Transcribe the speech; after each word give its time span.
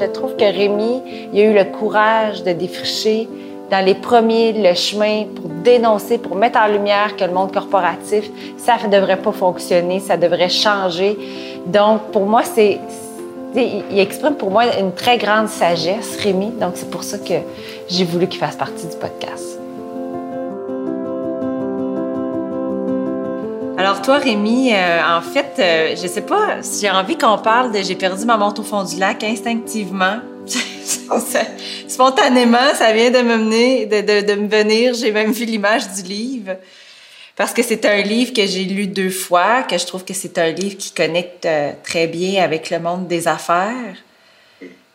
Je 0.00 0.06
trouve 0.06 0.34
que 0.34 0.44
Rémi, 0.44 1.02
il 1.30 1.40
a 1.40 1.42
eu 1.42 1.52
le 1.52 1.64
courage 1.64 2.42
de 2.42 2.52
défricher 2.52 3.28
dans 3.70 3.84
les 3.84 3.94
premiers 3.94 4.54
le 4.54 4.74
chemin 4.74 5.24
pour 5.24 5.50
dénoncer, 5.62 6.16
pour 6.16 6.36
mettre 6.36 6.58
en 6.58 6.68
lumière 6.68 7.16
que 7.16 7.24
le 7.24 7.32
monde 7.32 7.52
corporatif, 7.52 8.30
ça 8.56 8.76
ne 8.82 8.90
devrait 8.90 9.18
pas 9.18 9.32
fonctionner, 9.32 10.00
ça 10.00 10.16
devrait 10.16 10.48
changer. 10.48 11.18
Donc, 11.66 12.00
pour 12.12 12.24
moi, 12.24 12.42
c'est. 12.42 12.80
Il 13.54 13.98
exprime 13.98 14.36
pour 14.36 14.50
moi 14.50 14.64
une 14.78 14.92
très 14.92 15.18
grande 15.18 15.48
sagesse, 15.48 16.16
Rémi. 16.22 16.50
Donc, 16.52 16.72
c'est 16.76 16.90
pour 16.90 17.02
ça 17.02 17.18
que 17.18 17.34
j'ai 17.88 18.04
voulu 18.04 18.26
qu'il 18.26 18.40
fasse 18.40 18.56
partie 18.56 18.86
du 18.86 18.96
podcast. 18.96 19.59
Alors 23.90 24.02
toi, 24.02 24.18
Rémi, 24.18 24.72
euh, 24.72 25.00
en 25.04 25.20
fait, 25.20 25.56
euh, 25.58 25.96
je 26.00 26.06
sais 26.06 26.22
pas 26.22 26.62
si 26.62 26.82
j'ai 26.82 26.90
envie 26.92 27.18
qu'on 27.18 27.38
parle 27.38 27.72
de 27.72 27.82
J'ai 27.82 27.96
perdu 27.96 28.24
ma 28.24 28.36
montre 28.36 28.60
au 28.60 28.64
fond 28.64 28.84
du 28.84 28.94
lac 29.00 29.24
instinctivement. 29.24 30.20
Spontanément, 31.88 32.72
ça 32.76 32.92
vient 32.92 33.10
de 33.10 33.18
me 33.18 33.36
mener, 33.36 33.86
de, 33.86 34.34
me 34.36 34.46
venir. 34.46 34.94
J'ai 34.94 35.10
même 35.10 35.32
vu 35.32 35.44
l'image 35.44 35.90
du 35.90 36.02
livre. 36.02 36.52
Parce 37.34 37.52
que 37.52 37.64
c'est 37.64 37.84
un 37.84 38.00
livre 38.02 38.32
que 38.32 38.46
j'ai 38.46 38.62
lu 38.62 38.86
deux 38.86 39.10
fois, 39.10 39.64
que 39.64 39.76
je 39.76 39.84
trouve 39.84 40.04
que 40.04 40.14
c'est 40.14 40.38
un 40.38 40.52
livre 40.52 40.76
qui 40.76 40.92
connecte 40.92 41.46
euh, 41.46 41.72
très 41.82 42.06
bien 42.06 42.44
avec 42.44 42.70
le 42.70 42.78
monde 42.78 43.08
des 43.08 43.26
affaires. 43.26 43.96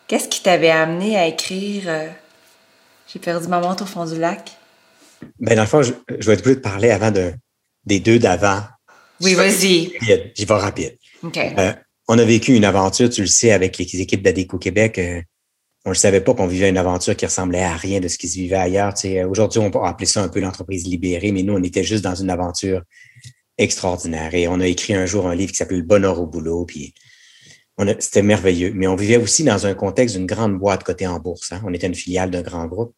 Qu'est-ce 0.07 0.30
qui 0.30 0.41
t'avait 0.41 0.71
amené 0.71 1.18
à 1.18 1.27
écrire 1.27 1.84
J'ai 3.12 3.20
perdu 3.20 3.49
ma 3.49 3.59
montre 3.59 3.84
au 3.84 3.87
fond 3.87 4.05
du 4.05 4.18
lac? 4.18 4.54
Ben, 5.41 5.57
dans 5.57 5.63
le 5.63 5.68
fond, 5.68 5.82
je, 5.82 5.91
vais 5.91 6.34
être 6.34 6.40
obligé 6.40 6.55
de 6.55 6.62
parler 6.62 6.91
avant 6.91 7.12
de, 7.12 7.34
des 7.85 7.99
deux 7.99 8.20
d'avant 8.20 8.62
oui, 9.21 9.34
vas-y. 9.34 9.94
J'y 10.35 10.46
vais 10.46 10.54
rapide. 10.54 10.98
Euh, 11.35 11.74
on 12.08 12.18
a 12.18 12.24
vécu 12.24 12.55
une 12.55 12.66
aventure, 12.66 13.10
tu 13.10 13.21
le 13.21 13.27
sais, 13.27 13.52
avec 13.52 13.77
les 13.77 14.02
équipes 14.02 14.21
d'Adeco 14.21 14.58
Québec. 14.58 14.99
Euh, 14.99 15.21
on 15.85 15.91
ne 15.91 15.96
savait 15.96 16.21
pas 16.21 16.34
qu'on 16.34 16.48
vivait 16.48 16.70
une 16.70 16.77
aventure 16.77 17.16
qui 17.16 17.26
ressemblait 17.26 17.63
à 17.63 17.76
rien 17.76 17.99
de 17.99 18.08
ce 18.08 18.18
qui 18.18 18.27
se 18.27 18.36
vivait 18.36 18.55
ailleurs. 18.55 18.93
Aujourd'hui, 19.30 19.60
on 19.60 19.70
peut 19.70 19.80
appeler 19.84 20.08
ça 20.08 20.24
un 20.24 20.30
peu 20.30 20.40
l'entreprise 20.40 20.88
libérée, 20.88 21.32
mais 21.32 21.43
nous, 21.43 21.54
on 21.54 21.63
était 21.63 21.84
juste 21.84 22.04
dans 22.04 22.16
une 22.16 22.30
aventure 22.30 22.82
extraordinaire. 23.58 24.34
Et 24.34 24.48
on 24.48 24.60
a 24.60 24.68
écrit 24.68 24.96
un 24.96 25.05
jour 25.05 25.27
un 25.27 25.36
livre 25.36 25.52
qui 25.52 25.58
s'appelle 25.58 25.77
Le 25.77 25.84
bonheur 25.84 26.20
au 26.20 26.26
boulot. 26.26 26.66
Puis 26.66 26.93
c'était 27.99 28.24
merveilleux. 28.24 28.71
Mais 28.74 28.88
on 28.88 28.96
vivait 28.96 29.18
aussi 29.18 29.43
dans 29.43 29.66
un 29.66 29.74
contexte 29.74 30.16
d'une 30.16 30.26
grande 30.26 30.58
boîte 30.58 30.84
cotée 30.84 31.08
en 31.08 31.20
bourse. 31.20 31.52
Hein. 31.52 31.62
On 31.66 31.74
était 31.74 31.88
une 31.88 31.96
filiale 31.96 32.32
d'un 32.32 32.41
grand 32.41 32.66
groupe. 32.66 32.96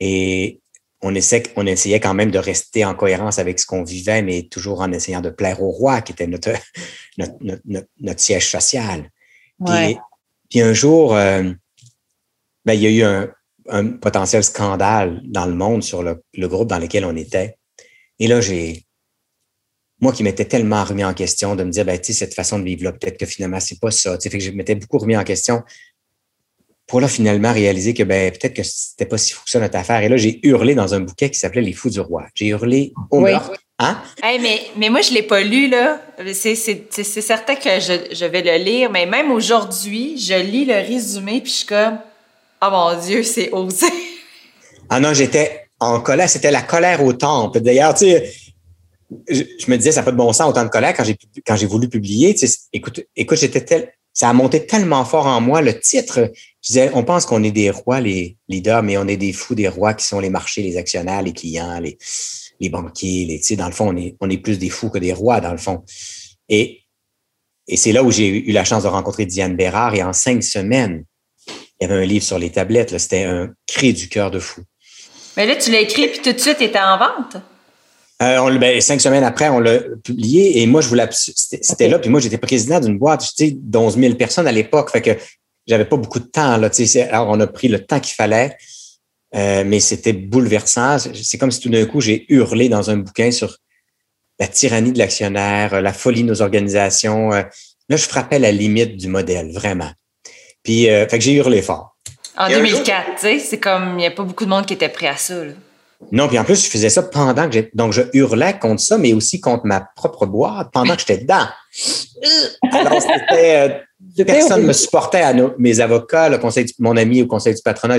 Et 0.00 0.60
on, 1.00 1.14
on 1.56 1.66
essayait 1.66 2.00
quand 2.00 2.14
même 2.14 2.30
de 2.30 2.38
rester 2.38 2.84
en 2.84 2.94
cohérence 2.94 3.38
avec 3.38 3.58
ce 3.58 3.66
qu'on 3.66 3.84
vivait, 3.84 4.22
mais 4.22 4.44
toujours 4.44 4.80
en 4.80 4.90
essayant 4.92 5.20
de 5.20 5.30
plaire 5.30 5.62
au 5.62 5.70
roi, 5.70 6.00
qui 6.02 6.12
était 6.12 6.26
notre, 6.26 6.50
notre, 7.16 8.20
siège 8.20 8.50
social. 8.50 9.10
Puis, 9.64 10.60
un 10.60 10.72
jour, 10.72 11.14
euh, 11.14 11.42
ben, 12.64 12.72
il 12.72 12.82
y 12.82 12.86
a 12.86 12.90
eu 12.90 13.02
un, 13.02 13.88
potentiel 14.00 14.42
scandale 14.42 15.20
dans 15.24 15.44
le 15.44 15.54
monde 15.54 15.82
sur 15.82 16.02
le, 16.02 16.22
groupe 16.48 16.68
dans 16.68 16.78
lequel 16.78 17.04
on 17.04 17.14
était. 17.16 17.58
Et 18.18 18.26
là, 18.26 18.40
j'ai, 18.40 18.86
moi 20.00 20.12
qui 20.12 20.22
m'étais 20.22 20.46
tellement 20.46 20.84
remis 20.84 21.04
en 21.04 21.12
question 21.12 21.54
de 21.54 21.64
me 21.64 21.70
dire, 21.70 21.84
ben, 21.84 21.98
tu 21.98 22.06
sais, 22.06 22.12
cette 22.14 22.34
façon 22.34 22.58
de 22.58 22.64
vivre-là, 22.64 22.92
peut-être 22.92 23.18
que 23.18 23.26
finalement, 23.26 23.60
c'est 23.60 23.78
pas 23.78 23.90
ça. 23.90 24.18
fait 24.18 24.30
que 24.30 24.40
je 24.40 24.50
m'étais 24.50 24.74
beaucoup 24.74 24.98
remis 24.98 25.16
en 25.16 25.24
question 25.24 25.62
pour 26.88 27.00
là 27.02 27.06
finalement 27.06 27.52
réaliser 27.52 27.94
que 27.94 28.02
ben 28.02 28.32
peut-être 28.32 28.54
que 28.54 28.62
c'était 28.64 29.04
pas 29.04 29.18
si 29.18 29.32
fou 29.32 29.42
que 29.44 29.50
ça 29.50 29.60
notre 29.60 29.76
affaire. 29.76 30.02
Et 30.02 30.08
là, 30.08 30.16
j'ai 30.16 30.40
hurlé 30.42 30.74
dans 30.74 30.94
un 30.94 31.00
bouquet 31.00 31.30
qui 31.30 31.38
s'appelait 31.38 31.60
Les 31.60 31.74
Fous 31.74 31.90
du 31.90 32.00
Roi. 32.00 32.24
J'ai 32.34 32.46
hurlé 32.46 32.92
au 33.10 33.22
oui. 33.22 33.32
Hein? 33.80 33.96
mais, 34.22 34.62
mais 34.76 34.88
moi, 34.88 35.02
je 35.02 35.12
l'ai 35.12 35.22
pas 35.22 35.42
lu, 35.42 35.68
là. 35.68 36.00
C'est 36.32 36.56
certain 36.56 37.54
que 37.54 37.78
je, 37.78 38.12
je, 38.12 38.24
vais 38.24 38.42
le 38.42 38.64
lire, 38.64 38.90
mais 38.90 39.06
même 39.06 39.30
aujourd'hui, 39.30 40.18
je 40.18 40.34
lis 40.34 40.64
le 40.64 40.74
résumé, 40.74 41.40
puis 41.40 41.52
je 41.52 41.56
suis 41.58 41.66
comme 41.66 41.98
Oh 42.60 42.68
mon 42.72 43.00
Dieu, 43.00 43.22
c'est 43.22 43.52
osé. 43.52 43.86
Ah 44.90 44.98
non, 44.98 45.14
j'étais 45.14 45.68
en 45.78 46.00
colère, 46.00 46.28
c'était 46.28 46.50
la 46.50 46.62
colère 46.62 47.04
au 47.04 47.12
temple. 47.12 47.60
D'ailleurs, 47.60 47.94
tu 47.94 48.06
sais, 48.06 48.32
je, 49.28 49.70
me 49.70 49.76
disais, 49.76 49.92
ça 49.92 50.00
n'a 50.00 50.04
pas 50.04 50.12
de 50.12 50.16
bon 50.16 50.32
sens, 50.32 50.48
autant 50.48 50.64
de 50.64 50.70
colère 50.70 50.94
quand 50.94 51.04
j'ai 51.04 51.16
quand 51.46 51.54
j'ai 51.54 51.66
voulu 51.66 51.88
publier. 51.88 52.34
Tu 52.34 52.46
sais, 52.46 52.58
écoute, 52.72 53.00
écoute, 53.14 53.38
j'étais 53.38 53.60
tel, 53.60 53.92
ça 54.12 54.28
a 54.28 54.32
monté 54.32 54.66
tellement 54.66 55.04
fort 55.04 55.26
en 55.26 55.40
moi. 55.40 55.60
Le 55.60 55.78
titre, 55.78 56.32
je 56.62 56.68
disais, 56.68 56.90
on 56.94 57.04
pense 57.04 57.24
qu'on 57.24 57.42
est 57.44 57.52
des 57.52 57.70
rois, 57.70 58.00
les 58.00 58.36
leaders, 58.48 58.82
mais 58.82 58.96
on 58.98 59.06
est 59.06 59.16
des 59.16 59.32
fous 59.32 59.54
des 59.54 59.68
rois 59.68 59.94
qui 59.94 60.04
sont 60.04 60.20
les 60.20 60.30
marchés, 60.30 60.62
les 60.62 60.76
actionnaires, 60.76 61.22
les 61.22 61.32
clients, 61.32 61.80
les, 61.80 62.68
banquiers. 62.68 63.24
Les, 63.24 63.56
dans 63.56 63.66
le 63.66 63.72
fond, 63.72 63.94
on 64.20 64.30
est, 64.30 64.38
plus 64.38 64.58
des 64.58 64.70
fous 64.70 64.90
que 64.90 64.98
des 64.98 65.12
rois, 65.12 65.40
dans 65.40 65.52
le 65.52 65.58
fond. 65.58 65.84
Et, 66.48 66.82
c'est 67.74 67.92
là 67.92 68.02
où 68.02 68.10
j'ai 68.10 68.48
eu 68.48 68.52
la 68.52 68.64
chance 68.64 68.82
de 68.82 68.88
rencontrer 68.88 69.26
Diane 69.26 69.54
Bérard. 69.54 69.94
Et 69.94 70.02
en 70.02 70.14
cinq 70.14 70.42
semaines, 70.42 71.04
il 71.46 71.54
y 71.82 71.84
avait 71.84 72.02
un 72.02 72.06
livre 72.06 72.24
sur 72.24 72.38
les 72.38 72.50
tablettes. 72.50 72.96
C'était 72.98 73.24
un 73.24 73.50
cri 73.66 73.92
du 73.92 74.08
cœur 74.08 74.30
de 74.30 74.38
fou. 74.38 74.62
Mais 75.36 75.46
là, 75.46 75.54
tu 75.54 75.70
l'as 75.70 75.80
écrit, 75.80 76.08
puis 76.08 76.20
tout 76.22 76.32
de 76.32 76.38
suite, 76.38 76.60
était 76.60 76.80
en 76.80 76.98
vente? 76.98 77.36
Euh, 78.20 78.38
on, 78.38 78.54
ben, 78.56 78.80
cinq 78.80 79.00
semaines 79.00 79.22
après, 79.22 79.48
on 79.48 79.60
l'a 79.60 79.78
publié 80.02 80.60
et 80.60 80.66
moi, 80.66 80.80
je 80.80 80.88
voulais, 80.88 81.08
c'était 81.12 81.88
là. 81.88 81.98
Puis 81.98 82.10
moi, 82.10 82.18
j'étais 82.18 82.38
président 82.38 82.80
d'une 82.80 82.98
boîte, 82.98 83.20
tu 83.20 83.46
sais, 83.46 83.50
d'11 83.52 84.00
000 84.00 84.14
personnes 84.14 84.48
à 84.48 84.52
l'époque. 84.52 84.90
Fait 84.90 85.02
que 85.02 85.10
j'avais 85.68 85.84
pas 85.84 85.96
beaucoup 85.96 86.18
de 86.18 86.26
temps, 86.26 86.56
là, 86.56 86.68
tu 86.68 86.84
sais. 86.86 87.08
Alors, 87.08 87.28
on 87.28 87.38
a 87.38 87.46
pris 87.46 87.68
le 87.68 87.84
temps 87.84 88.00
qu'il 88.00 88.14
fallait, 88.14 88.56
euh, 89.36 89.62
mais 89.64 89.78
c'était 89.78 90.12
bouleversant. 90.12 90.98
C'est 90.98 91.38
comme 91.38 91.52
si 91.52 91.60
tout 91.60 91.68
d'un 91.68 91.86
coup, 91.86 92.00
j'ai 92.00 92.26
hurlé 92.28 92.68
dans 92.68 92.90
un 92.90 92.96
bouquin 92.96 93.30
sur 93.30 93.56
la 94.40 94.48
tyrannie 94.48 94.92
de 94.92 94.98
l'actionnaire, 94.98 95.80
la 95.80 95.92
folie 95.92 96.22
de 96.22 96.28
nos 96.28 96.42
organisations. 96.42 97.32
Euh, 97.32 97.42
là, 97.88 97.96
je 97.96 98.04
frappais 98.04 98.40
la 98.40 98.50
limite 98.50 98.96
du 98.96 99.06
modèle, 99.06 99.52
vraiment. 99.52 99.92
Puis, 100.64 100.86
fait 100.86 101.06
que 101.08 101.20
j'ai 101.20 101.34
hurlé 101.34 101.62
fort. 101.62 101.96
En 102.36 102.48
2004, 102.48 103.14
tu 103.14 103.20
sais, 103.20 103.38
c'est 103.38 103.58
comme, 103.58 103.90
il 103.92 103.98
n'y 103.98 104.06
a 104.06 104.10
pas 104.10 104.24
beaucoup 104.24 104.44
de 104.44 104.50
monde 104.50 104.66
qui 104.66 104.74
était 104.74 104.88
prêt 104.88 105.06
à 105.06 105.16
ça, 105.16 105.44
là. 105.44 105.52
Non, 106.12 106.28
puis 106.28 106.38
en 106.38 106.44
plus, 106.44 106.64
je 106.64 106.70
faisais 106.70 106.90
ça 106.90 107.02
pendant 107.02 107.46
que 107.46 107.52
j'ai. 107.52 107.70
Donc, 107.74 107.92
je 107.92 108.02
hurlais 108.12 108.58
contre 108.58 108.80
ça, 108.80 108.98
mais 108.98 109.12
aussi 109.12 109.40
contre 109.40 109.66
ma 109.66 109.80
propre 109.80 110.26
boîte 110.26 110.70
pendant 110.72 110.94
que 110.94 111.00
j'étais 111.00 111.18
dedans. 111.18 111.46
Alors, 112.72 113.02
c'était. 113.02 113.84
Euh, 114.16 114.24
personne 114.24 114.62
ne 114.62 114.68
me 114.68 114.72
supportait 114.72 115.22
à 115.22 115.34
mes 115.58 115.80
avocats, 115.80 116.28
le 116.28 116.38
conseil 116.38 116.66
mon 116.78 116.96
ami 116.96 117.22
au 117.22 117.26
conseil 117.26 117.54
du 117.54 117.62
patronat, 117.62 117.98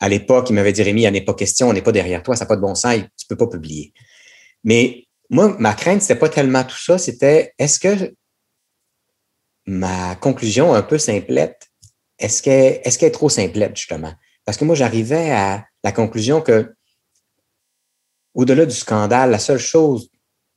à 0.00 0.08
l'époque, 0.08 0.50
il 0.50 0.54
m'avait 0.54 0.72
dit 0.72 0.82
Rémi, 0.82 1.02
il 1.02 1.16
a 1.16 1.20
pas 1.20 1.34
question, 1.34 1.68
on 1.68 1.72
n'est 1.72 1.82
pas 1.82 1.92
derrière 1.92 2.22
toi, 2.22 2.34
ça 2.34 2.44
n'a 2.44 2.48
pas 2.48 2.56
de 2.56 2.60
bon 2.60 2.74
sens, 2.74 2.96
tu 2.96 3.00
ne 3.00 3.28
peux 3.28 3.36
pas 3.36 3.46
publier. 3.46 3.92
Mais 4.64 5.04
moi, 5.30 5.54
ma 5.58 5.72
crainte, 5.74 6.02
c'était 6.02 6.18
pas 6.18 6.28
tellement 6.28 6.64
tout 6.64 6.76
ça, 6.76 6.98
c'était 6.98 7.54
est-ce 7.58 7.78
que 7.78 8.14
ma 9.66 10.16
conclusion 10.16 10.74
un 10.74 10.82
peu 10.82 10.98
simplette, 10.98 11.68
est-ce 12.18 12.42
qu'elle 12.42 12.80
est, 12.84 13.02
est 13.02 13.10
trop 13.10 13.28
simplette, 13.28 13.76
justement? 13.76 14.12
Parce 14.44 14.58
que 14.58 14.64
moi, 14.64 14.74
j'arrivais 14.74 15.30
à 15.30 15.64
la 15.82 15.92
conclusion 15.92 16.40
que 16.40 16.73
au-delà 18.34 18.66
du 18.66 18.74
scandale, 18.74 19.30
la 19.30 19.38
seule 19.38 19.58
chose 19.58 20.10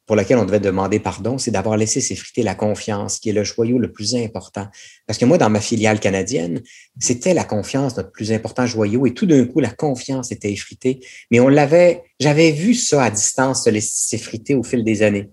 pour 0.07 0.15
laquelle 0.15 0.37
on 0.37 0.45
devait 0.45 0.61
demander 0.61 0.99
pardon, 0.99 1.37
c'est 1.37 1.51
d'avoir 1.51 1.75
laissé 1.75 1.99
s'effriter 1.99 2.41
la 2.41 2.55
confiance, 2.55 3.19
qui 3.19 3.29
est 3.29 3.33
le 3.33 3.43
joyau 3.43 3.77
le 3.77 3.91
plus 3.91 4.15
important. 4.15 4.67
Parce 5.05 5.19
que 5.19 5.25
moi, 5.25 5.37
dans 5.37 5.49
ma 5.49 5.59
filiale 5.59 5.99
canadienne, 5.99 6.61
c'était 6.97 7.33
la 7.33 7.43
confiance 7.43 7.97
notre 7.97 8.11
plus 8.11 8.31
important 8.31 8.65
joyau, 8.65 9.05
et 9.05 9.13
tout 9.13 9.25
d'un 9.25 9.45
coup, 9.45 9.59
la 9.59 9.69
confiance 9.69 10.31
était 10.31 10.51
effritée. 10.51 11.01
Mais 11.29 11.41
on 11.41 11.49
l'avait, 11.49 12.03
j'avais 12.21 12.51
vu 12.51 12.73
ça 12.73 13.03
à 13.03 13.11
distance 13.11 13.65
se 13.65 13.69
laisser 13.69 14.17
s'effriter 14.17 14.55
au 14.55 14.63
fil 14.63 14.85
des 14.85 15.03
années. 15.03 15.29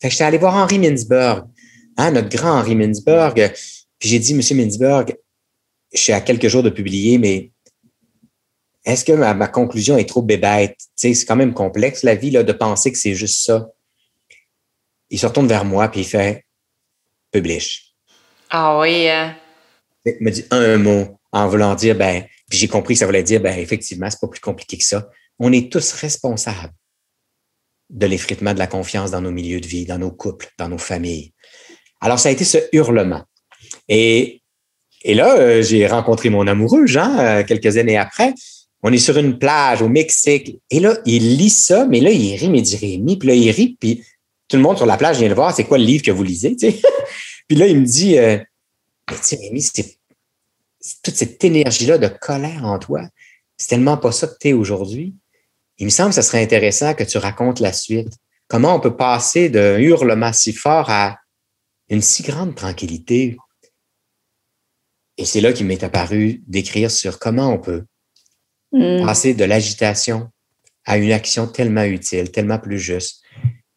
Fait 0.00 0.08
que 0.08 0.12
j'étais 0.12 0.24
allé 0.24 0.36
voir 0.36 0.54
Henri 0.54 0.78
Mintzberg, 0.78 1.44
hein, 1.96 2.10
notre 2.10 2.28
grand 2.28 2.58
Henri 2.58 2.76
Mintzberg, 2.76 3.50
puis 3.98 4.10
j'ai 4.10 4.18
dit, 4.18 4.34
Monsieur 4.34 4.56
Mintzberg, 4.56 5.16
je 5.92 5.98
suis 5.98 6.12
à 6.12 6.20
quelques 6.20 6.48
jours 6.48 6.62
de 6.62 6.70
publier, 6.70 7.16
mais 7.16 7.50
est-ce 8.88 9.04
que 9.04 9.12
ma, 9.12 9.48
conclusion 9.48 9.98
est 9.98 10.08
trop 10.08 10.22
bébête? 10.22 10.78
c'est 10.96 11.12
quand 11.26 11.36
même 11.36 11.52
complexe, 11.52 12.02
la 12.02 12.14
vie, 12.14 12.30
là, 12.30 12.42
de 12.42 12.52
penser 12.52 12.90
que 12.90 12.96
c'est 12.96 13.14
juste 13.14 13.44
ça. 13.44 13.68
Il 15.10 15.18
se 15.18 15.26
retourne 15.26 15.46
vers 15.46 15.66
moi, 15.66 15.88
puis 15.88 16.00
il 16.00 16.06
fait 16.06 16.46
Publish. 17.30 17.94
Ah 18.48 18.78
oui. 18.78 19.06
Hein? 19.08 19.36
Il 20.06 20.16
me 20.20 20.30
dit 20.30 20.46
un 20.50 20.78
mot 20.78 21.20
en 21.32 21.48
voulant 21.48 21.74
dire, 21.74 21.94
ben, 21.94 22.24
puis 22.48 22.58
j'ai 22.58 22.68
compris 22.68 22.94
que 22.94 23.00
ça 23.00 23.04
voulait 23.04 23.22
dire, 23.22 23.42
ben, 23.42 23.58
effectivement, 23.58 24.08
c'est 24.08 24.20
pas 24.20 24.28
plus 24.28 24.40
compliqué 24.40 24.78
que 24.78 24.84
ça. 24.84 25.10
On 25.38 25.52
est 25.52 25.70
tous 25.70 25.92
responsables 25.92 26.72
de 27.90 28.06
l'effritement 28.06 28.54
de 28.54 28.58
la 28.58 28.66
confiance 28.66 29.10
dans 29.10 29.20
nos 29.20 29.30
milieux 29.30 29.60
de 29.60 29.66
vie, 29.66 29.84
dans 29.84 29.98
nos 29.98 30.10
couples, 30.10 30.48
dans 30.58 30.70
nos 30.70 30.78
familles. 30.78 31.34
Alors, 32.00 32.18
ça 32.18 32.30
a 32.30 32.32
été 32.32 32.44
ce 32.44 32.56
hurlement. 32.72 33.24
Et, 33.88 34.40
et 35.02 35.12
là, 35.12 35.36
euh, 35.36 35.62
j'ai 35.62 35.86
rencontré 35.86 36.30
mon 36.30 36.46
amoureux, 36.46 36.86
Jean, 36.86 37.18
euh, 37.18 37.42
quelques 37.44 37.76
années 37.76 37.98
après, 37.98 38.32
on 38.82 38.92
est 38.92 38.98
sur 38.98 39.16
une 39.16 39.38
plage 39.38 39.82
au 39.82 39.88
Mexique. 39.88 40.60
Et 40.70 40.80
là, 40.80 40.96
il 41.04 41.36
lit 41.36 41.50
ça, 41.50 41.86
mais 41.86 42.00
là, 42.00 42.10
il 42.10 42.36
rit, 42.36 42.48
mais 42.48 42.58
il 42.58 42.62
dit 42.62 42.76
Rémi. 42.76 43.16
Puis 43.16 43.28
là, 43.28 43.34
il 43.34 43.50
rit, 43.50 43.76
puis 43.78 44.04
tout 44.48 44.56
le 44.56 44.62
monde 44.62 44.76
sur 44.76 44.86
la 44.86 44.96
plage 44.96 45.18
vient 45.18 45.28
le 45.28 45.34
voir. 45.34 45.54
C'est 45.54 45.64
quoi 45.64 45.78
le 45.78 45.84
livre 45.84 46.04
que 46.04 46.10
vous 46.10 46.22
lisez? 46.22 46.56
puis 47.48 47.56
là, 47.56 47.66
il 47.66 47.80
me 47.80 47.86
dit 47.86 48.18
euh, 48.18 48.38
tu 49.08 49.14
sais, 49.20 49.36
Rémi, 49.36 49.62
c'est 49.62 49.98
toute 51.02 51.14
cette 51.14 51.42
énergie-là 51.42 51.98
de 51.98 52.08
colère 52.08 52.64
en 52.64 52.78
toi. 52.78 53.02
C'est 53.56 53.68
tellement 53.68 53.96
pas 53.96 54.12
ça 54.12 54.28
que 54.28 54.36
tu 54.40 54.48
es 54.48 54.52
aujourd'hui. 54.52 55.14
Il 55.78 55.86
me 55.86 55.90
semble 55.90 56.10
que 56.10 56.16
ce 56.16 56.22
serait 56.22 56.42
intéressant 56.42 56.94
que 56.94 57.04
tu 57.04 57.18
racontes 57.18 57.60
la 57.60 57.72
suite. 57.72 58.12
Comment 58.46 58.74
on 58.74 58.80
peut 58.80 58.96
passer 58.96 59.48
d'un 59.48 59.78
hurlement 59.78 60.32
si 60.32 60.52
fort 60.52 60.88
à 60.90 61.18
une 61.88 62.02
si 62.02 62.22
grande 62.22 62.54
tranquillité. 62.54 63.36
Et 65.16 65.24
c'est 65.24 65.40
là 65.40 65.52
qu'il 65.52 65.66
m'est 65.66 65.82
apparu 65.82 66.42
d'écrire 66.46 66.90
sur 66.90 67.18
comment 67.18 67.48
on 67.48 67.58
peut 67.58 67.84
mm. 68.72 69.04
passer 69.04 69.34
de 69.34 69.44
l'agitation 69.44 70.30
à 70.84 70.96
une 70.96 71.12
action 71.12 71.46
tellement 71.46 71.84
utile, 71.84 72.30
tellement 72.30 72.58
plus 72.58 72.78
juste. 72.78 73.22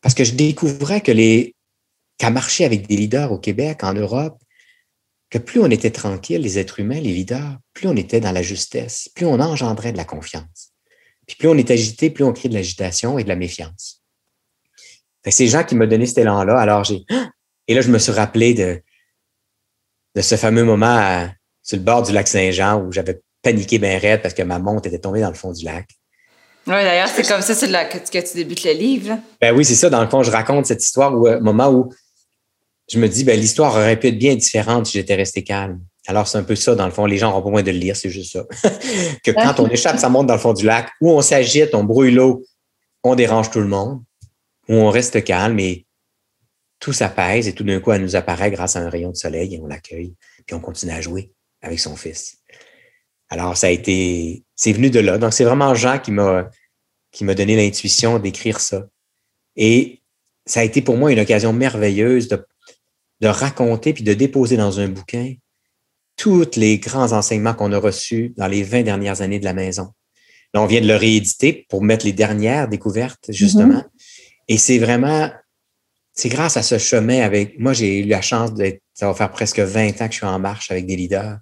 Parce 0.02 0.16
que 0.16 0.24
je 0.24 0.34
découvrais 0.34 1.02
que 1.02 1.12
les 1.12 1.56
qu'à 2.18 2.30
marcher 2.30 2.66
avec 2.66 2.88
des 2.88 2.96
leaders 2.96 3.32
au 3.32 3.40
Québec, 3.40 3.84
en 3.84 3.94
Europe, 3.94 4.38
que 5.32 5.40
plus 5.40 5.60
on 5.60 5.72
était 5.72 5.92
tranquille, 5.92 6.42
les 6.42 6.60
êtres 6.60 6.80
humains, 6.80 7.00
les 7.00 7.14
leaders, 7.14 7.58
plus 7.74 7.88
on 7.88 7.96
était 7.96 8.20
dans 8.20 8.32
la 8.32 8.44
justesse, 8.44 9.10
plus 9.16 9.26
on 9.26 9.40
engendrait 9.40 9.92
de 9.92 9.98
la 9.98 10.06
confiance. 10.06 10.72
Puis 11.26 11.36
plus 11.36 11.48
on 11.48 11.58
est 11.58 11.72
agité, 11.72 12.10
plus 12.10 12.24
on 12.24 12.34
crée 12.34 12.50
de 12.50 12.54
l'agitation 12.54 13.18
et 13.18 13.24
de 13.24 13.30
la 13.30 13.36
méfiance. 13.36 14.04
C'est 15.24 15.32
ces 15.32 15.48
gens 15.48 15.64
qui 15.64 15.76
m'ont 15.76 15.88
donné 15.88 16.06
cet 16.06 16.20
élan-là. 16.20 16.60
Alors 16.60 16.84
j'ai 16.84 17.06
et 17.68 17.74
là 17.74 17.82
je 17.82 17.90
me 17.90 17.98
suis 17.98 18.12
rappelé 18.12 18.54
de 18.54 18.82
de 20.16 20.22
ce 20.22 20.36
fameux 20.36 20.64
moment 20.64 21.30
sur 21.64 21.78
le 21.78 21.84
bord 21.84 22.04
du 22.04 22.12
lac 22.12 22.28
Saint-Jean 22.28 22.84
où 22.84 22.92
j'avais 22.92 23.22
paniqué 23.42 23.80
bien 23.80 23.98
raide 23.98 24.22
parce 24.22 24.34
que 24.34 24.44
ma 24.44 24.60
montre 24.60 24.88
était 24.88 25.00
tombée 25.00 25.22
dans 25.22 25.30
le 25.30 25.36
fond 25.36 25.52
du 25.52 25.66
lac. 25.66 25.88
Oui, 26.68 26.74
d'ailleurs, 26.74 27.08
c'est 27.08 27.28
comme 27.28 27.42
ça 27.42 27.54
que, 27.56 27.98
que, 27.98 28.30
tu 28.30 28.36
débutes 28.36 28.64
le 28.64 28.74
livre. 28.74 29.18
Ben 29.42 29.56
oui, 29.56 29.66
c'est 29.66 29.76
ça. 29.76 29.90
Dans 29.90 30.02
le 30.02 30.08
fond, 30.08 30.22
je 30.22 30.30
raconte 30.30 30.68
cette 30.68 30.84
histoire 30.84 31.14
au 31.14 31.28
euh, 31.28 31.40
moment 31.40 31.72
où 31.72 31.92
je 32.88 33.00
me 33.00 33.08
dis, 33.08 33.24
ben, 33.24 33.40
l'histoire 33.40 33.74
aurait 33.74 34.00
pu 34.00 34.08
être 34.08 34.18
bien 34.18 34.36
différente 34.36 34.86
si 34.86 34.94
j'étais 34.94 35.16
resté 35.16 35.44
calme. 35.44 35.82
Alors, 36.08 36.28
c'est 36.28 36.38
un 36.38 36.44
peu 36.44 36.56
ça, 36.56 36.76
dans 36.76 36.86
le 36.86 36.92
fond. 36.92 37.06
Les 37.06 37.18
gens 37.18 37.30
n'auront 37.30 37.42
pas 37.42 37.50
besoin 37.50 37.64
de 37.64 37.72
le 37.72 37.78
lire, 37.78 37.96
c'est 37.96 38.10
juste 38.10 38.34
ça. 38.34 38.70
que 39.24 39.32
quand 39.32 39.60
on 39.60 39.68
échappe 39.70 39.98
sa 39.98 40.10
montre 40.10 40.28
dans 40.28 40.36
le 40.36 40.40
fond 40.40 40.54
du 40.54 40.66
lac, 40.66 40.90
où 41.00 41.12
on 41.12 41.22
s'agite, 41.22 41.74
on 41.74 41.84
brouille 41.84 42.12
l'eau, 42.12 42.44
on 43.04 43.16
dérange 43.16 43.50
tout 43.50 43.60
le 43.60 43.68
monde, 43.68 44.02
où 44.70 44.76
on 44.76 44.90
reste 44.90 45.24
calme 45.24 45.60
et 45.60 45.86
tout 46.80 46.94
s'apaise 46.94 47.48
et 47.48 47.54
tout 47.54 47.64
d'un 47.64 47.80
coup, 47.80 47.92
elle 47.92 48.02
nous 48.02 48.16
apparaît 48.16 48.52
grâce 48.52 48.76
à 48.76 48.80
un 48.80 48.90
rayon 48.90 49.12
de 49.12 49.16
soleil 49.16 49.56
et 49.56 49.60
on 49.60 49.68
l'accueille, 49.68 50.16
puis 50.46 50.56
on 50.56 50.60
continue 50.60 50.92
à 50.92 51.02
jouer 51.02 51.32
avec 51.62 51.80
son 51.80 51.96
fils. 51.96 52.38
Alors, 53.32 53.56
ça 53.56 53.68
a 53.68 53.70
été, 53.70 54.44
c'est 54.56 54.74
venu 54.74 54.90
de 54.90 55.00
là. 55.00 55.18
Donc, 55.18 55.34
c'est 55.34 55.46
vraiment 55.46 55.74
Jean 55.74 56.00
qui 56.00 56.12
m'a, 56.12 56.52
qui 57.12 57.24
m'a 57.24 57.34
donné 57.34 57.56
l'intuition 57.56 58.20
d'écrire 58.20 58.60
ça. 58.60 58.88
Et 59.56 60.02
ça 60.46 60.60
a 60.60 60.64
été 60.64 60.82
pour 60.82 60.98
moi 60.98 61.14
une 61.14 61.20
occasion 61.20 61.54
merveilleuse 61.54 62.28
de, 62.28 62.46
de 63.22 63.28
raconter 63.28 63.94
puis 63.94 64.04
de 64.04 64.14
déposer 64.14 64.58
dans 64.58 64.82
un 64.82 64.90
bouquin 64.90 65.34
tous 66.18 66.58
les 66.58 66.78
grands 66.78 67.14
enseignements 67.14 67.54
qu'on 67.54 67.72
a 67.72 67.78
reçus 67.78 68.34
dans 68.36 68.48
les 68.48 68.64
20 68.64 68.84
dernières 68.84 69.22
années 69.22 69.40
de 69.40 69.46
la 69.46 69.54
maison. 69.54 69.94
Là, 70.54 70.62
on 70.62 70.66
vient 70.66 70.82
de 70.82 70.88
le 70.88 70.98
rééditer 70.98 71.66
pour 71.70 71.82
mettre 71.82 72.06
les 72.06 72.12
dernières 72.12 72.68
découvertes, 72.68 73.28
justement. 73.30 73.80
Mm-hmm. 73.80 74.46
Et 74.50 74.58
c'est 74.58 74.78
vraiment, 74.78 75.32
c'est 76.14 76.28
grâce 76.28 76.58
à 76.58 76.64
ce 76.64 76.78
chemin 76.78 77.22
avec, 77.22 77.58
moi, 77.58 77.72
j'ai 77.72 78.00
eu 78.00 78.06
la 78.06 78.22
chance 78.22 78.54
d'être, 78.54 78.82
ça 78.94 79.08
va 79.08 79.14
faire 79.14 79.32
presque 79.32 79.60
20 79.60 80.02
ans 80.02 80.08
que 80.08 80.12
je 80.12 80.18
suis 80.18 80.26
en 80.26 80.38
marche 80.38 80.70
avec 80.70 80.86
des 80.86 80.98
leaders 80.98 81.38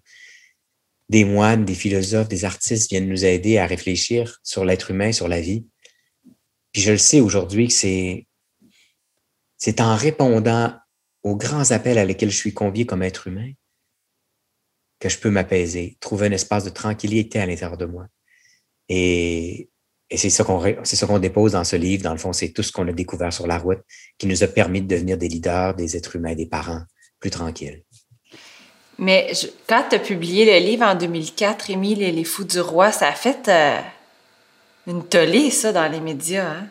des 1.10 1.26
moines, 1.26 1.66
des 1.66 1.76
philosophes, 1.76 2.30
des 2.30 2.46
artistes 2.46 2.90
viennent 2.90 3.10
nous 3.10 3.26
aider 3.26 3.58
à 3.58 3.66
réfléchir 3.66 4.40
sur 4.44 4.64
l'être 4.64 4.92
humain, 4.92 5.12
sur 5.12 5.28
la 5.28 5.42
vie. 5.42 5.66
Puis 6.72 6.84
je 6.84 6.92
le 6.92 6.98
sais 6.98 7.20
aujourd'hui 7.20 7.68
que 7.68 7.74
c'est, 7.74 8.28
c'est 9.58 9.82
en 9.82 9.96
répondant 9.96 10.74
aux 11.24 11.36
grands 11.36 11.72
appels 11.72 11.98
à 11.98 12.06
lesquels 12.06 12.30
je 12.30 12.38
suis 12.38 12.54
convié 12.54 12.86
comme 12.86 13.04
être 13.04 13.28
humain 13.28 13.52
que 15.00 15.10
je 15.10 15.18
peux 15.18 15.32
m'apaiser, 15.32 15.98
trouver 16.00 16.28
un 16.28 16.32
espace 16.32 16.66
de 16.66 16.70
tranquillité 16.70 17.40
à 17.40 17.46
l'intérieur 17.46 17.78
de 17.78 17.86
moi. 17.86 18.08
Et, 18.90 19.70
et 20.10 20.18
c'est 20.18 20.30
ça 20.30 20.44
qu'on 20.44 20.62
c'est 20.84 20.96
ça 20.96 21.08
qu'on 21.08 21.20
dépose 21.20 21.54
dans 21.54 21.64
ce 21.64 21.76
livre. 21.76 22.04
Dans 22.04 22.12
le 22.12 22.18
fond, 22.18 22.34
c'est 22.34 22.50
tout 22.50 22.64
ce 22.64 22.72
qu'on 22.72 22.88
a 22.88 22.92
découvert 22.92 23.32
sur 23.32 23.48
la 23.48 23.58
route 23.58 23.80
qui 24.18 24.28
nous 24.28 24.44
a 24.44 24.48
permis 24.48 24.82
de 24.82 24.88
devenir 24.88 25.18
des 25.18 25.30
leaders, 25.30 25.76
des 25.76 25.96
êtres 25.96 26.16
humains, 26.18 26.36
des 26.36 26.48
parents 26.48 26.82
plus 27.20 27.30
tranquilles. 27.30 27.84
Mais 29.00 29.32
quand 29.66 29.86
tu 29.90 29.96
as 29.96 30.00
publié 30.00 30.46
le 30.46 30.66
livre 30.66 30.84
en 30.84 30.94
2004, 30.94 31.70
Émile 31.70 32.02
et 32.02 32.12
les 32.12 32.26
fous 32.26 32.44
du 32.44 32.60
roi, 32.60 32.92
ça 32.92 33.08
a 33.08 33.14
fait 33.14 33.48
euh, 33.48 33.80
une 34.88 35.08
tollée, 35.08 35.52
ça, 35.52 35.72
dans 35.72 35.90
les 35.90 36.02
médias. 36.02 36.52
Hein? 36.52 36.68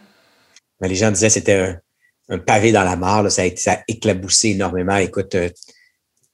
les 0.83 0.95
gens 0.95 1.11
disaient 1.11 1.29
que 1.29 1.33
c'était 1.33 1.81
un, 2.29 2.39
pavé 2.39 2.71
dans 2.71 2.85
la 2.85 2.97
mare. 2.97 3.33
Ça, 3.33 3.43
a, 3.43 3.57
ça 3.57 3.83
éclaboussé 3.89 4.51
énormément. 4.51 4.97
Écoute, 4.97 5.35
euh, 5.37 5.49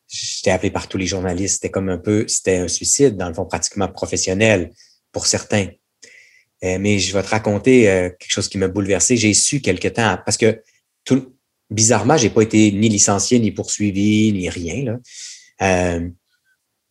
j'étais 0.08 0.50
appelé 0.50 0.72
par 0.72 0.88
tous 0.88 0.98
les 0.98 1.06
journalistes. 1.06 1.54
C'était 1.54 1.70
comme 1.70 1.88
un 1.88 1.98
peu, 1.98 2.26
c'était 2.26 2.56
un 2.56 2.68
suicide, 2.68 3.16
dans 3.16 3.28
le 3.28 3.34
fond, 3.34 3.44
pratiquement 3.44 3.86
professionnel 3.86 4.72
pour 5.12 5.26
certains. 5.26 5.68
Euh, 6.64 6.78
mais 6.80 6.98
je 6.98 7.16
vais 7.16 7.22
te 7.22 7.28
raconter 7.28 7.82
quelque 8.18 8.32
chose 8.32 8.48
qui 8.48 8.58
m'a 8.58 8.66
bouleversé. 8.66 9.16
J'ai 9.16 9.32
su 9.32 9.60
quelque 9.60 9.88
temps, 9.88 10.18
parce 10.26 10.38
que 10.38 10.60
tout, 11.04 11.36
bizarrement, 11.70 12.16
j'ai 12.16 12.30
pas 12.30 12.42
été 12.42 12.72
ni 12.72 12.88
licencié, 12.88 13.38
ni 13.38 13.52
poursuivi, 13.52 14.32
ni 14.32 14.48
rien. 14.48 14.98
Euh, 15.62 16.08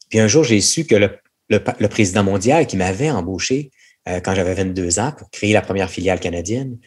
puis 0.09 0.19
un 0.19 0.27
jour, 0.27 0.43
j'ai 0.43 0.61
su 0.61 0.85
que 0.85 0.95
le, 0.95 1.87
président 1.89 2.23
mondial 2.23 2.67
qui 2.67 2.77
m'avait 2.77 3.09
embauché 3.09 3.71
euh, 4.07 4.19
quand 4.19 4.35
j'avais 4.35 4.53
22 4.53 4.99
ans 4.99 5.11
pour 5.11 5.29
créer 5.29 5.53
la 5.53 5.61
première 5.61 5.89
filiale 5.89 6.19
canadienne, 6.19 6.77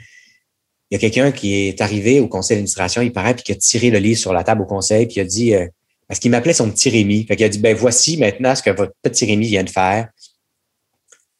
il 0.90 0.94
y 0.94 0.96
a 0.96 1.00
quelqu'un 1.00 1.32
qui 1.32 1.54
est 1.54 1.80
arrivé 1.80 2.20
au 2.20 2.28
conseil 2.28 2.56
d'administration, 2.56 3.02
il 3.02 3.12
paraît, 3.12 3.34
puis 3.34 3.42
qui 3.42 3.52
a 3.52 3.56
tiré 3.56 3.90
le 3.90 3.98
livre 3.98 4.20
sur 4.20 4.32
la 4.32 4.44
table 4.44 4.62
au 4.62 4.66
conseil, 4.66 5.06
puis 5.06 5.16
il 5.16 5.20
a 5.20 5.24
dit, 5.24 5.54
euh, 5.54 5.66
parce 6.06 6.20
qu'il 6.20 6.30
m'appelait 6.30 6.52
son 6.52 6.70
petit 6.70 6.88
Rémi, 6.88 7.26
fait 7.26 7.42
a 7.42 7.48
dit, 7.48 7.58
ben 7.58 7.74
voici 7.74 8.16
maintenant 8.16 8.54
ce 8.54 8.62
que 8.62 8.70
votre 8.70 8.92
petit 9.02 9.26
Rémi 9.26 9.48
vient 9.48 9.64
de 9.64 9.70
faire. 9.70 10.08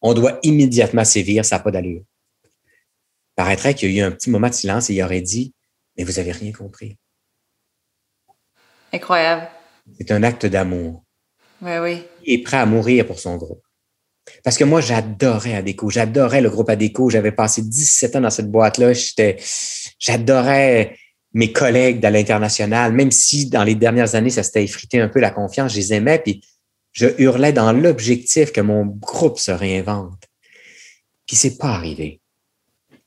On 0.03 0.15
doit 0.15 0.41
immédiatement 0.43 1.05
sévir, 1.05 1.45
ça 1.45 1.57
n'a 1.57 1.63
pas 1.63 1.71
d'allure. 1.71 2.03
paraîtrait 3.37 3.75
qu'il 3.75 3.93
y 3.93 4.01
a 4.01 4.05
eu 4.05 4.07
un 4.07 4.11
petit 4.11 4.31
moment 4.31 4.49
de 4.49 4.55
silence 4.55 4.91
et 4.91 4.95
il 4.95 5.03
aurait 5.03 5.21
dit, 5.21 5.55
mais 5.97 6.05
vous 6.05 6.19
avez 6.19 6.33
rien 6.33 6.53
compris. 6.53 6.97
Incroyable. 8.93 9.49
C'est 9.99 10.11
un 10.11 10.23
acte 10.23 10.47
d'amour. 10.47 11.05
Oui, 11.63 11.79
oui. 11.81 12.03
Il 12.25 12.35
est 12.35 12.43
prêt 12.43 12.59
à 12.59 12.67
mourir 12.67 13.07
pour 13.07 13.19
son 13.19 13.37
groupe. 13.37 13.63
Parce 14.43 14.59
que 14.59 14.65
moi, 14.65 14.81
j'adorais 14.81 15.55
Adéco. 15.55 15.91
J'adorais 15.91 16.41
le 16.41 16.51
groupe 16.51 16.69
Adéco. 16.69 17.11
J'avais 17.11 17.33
passé 17.33 17.63
17 17.63 18.17
ans 18.17 18.21
dans 18.23 18.31
cette 18.31 18.51
boîte-là. 18.51 18.93
j'adorais 19.99 20.97
mes 21.33 21.53
collègues 21.53 22.01
de 22.01 22.09
l'international, 22.09 22.93
même 22.93 23.11
si 23.11 23.51
dans 23.51 23.63
les 23.63 23.75
dernières 23.75 24.15
années, 24.15 24.31
ça 24.31 24.43
s'était 24.43 24.65
effrité 24.65 25.01
un 25.01 25.09
peu 25.09 25.21
la 25.21 25.31
confiance, 25.31 25.73
je 25.73 25.77
les 25.77 25.93
aimais, 25.93 26.19
puis 26.19 26.43
je 26.93 27.09
hurlais 27.19 27.53
dans 27.53 27.73
l'objectif 27.73 28.53
que 28.53 28.63
mon 28.63 28.87
groupe 28.87 29.39
se 29.39 29.51
réinvente. 29.51 30.23
Puis 31.27 31.37
c'est 31.37 31.59
pas 31.59 31.75
arrivé. 31.75 32.23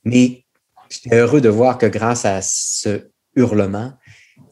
Mais 0.04 0.44
j'étais 0.88 1.16
heureux 1.16 1.40
de 1.40 1.48
voir 1.48 1.76
que 1.76 1.86
grâce 1.86 2.24
à 2.24 2.40
ce 2.40 3.10
hurlement, 3.34 3.94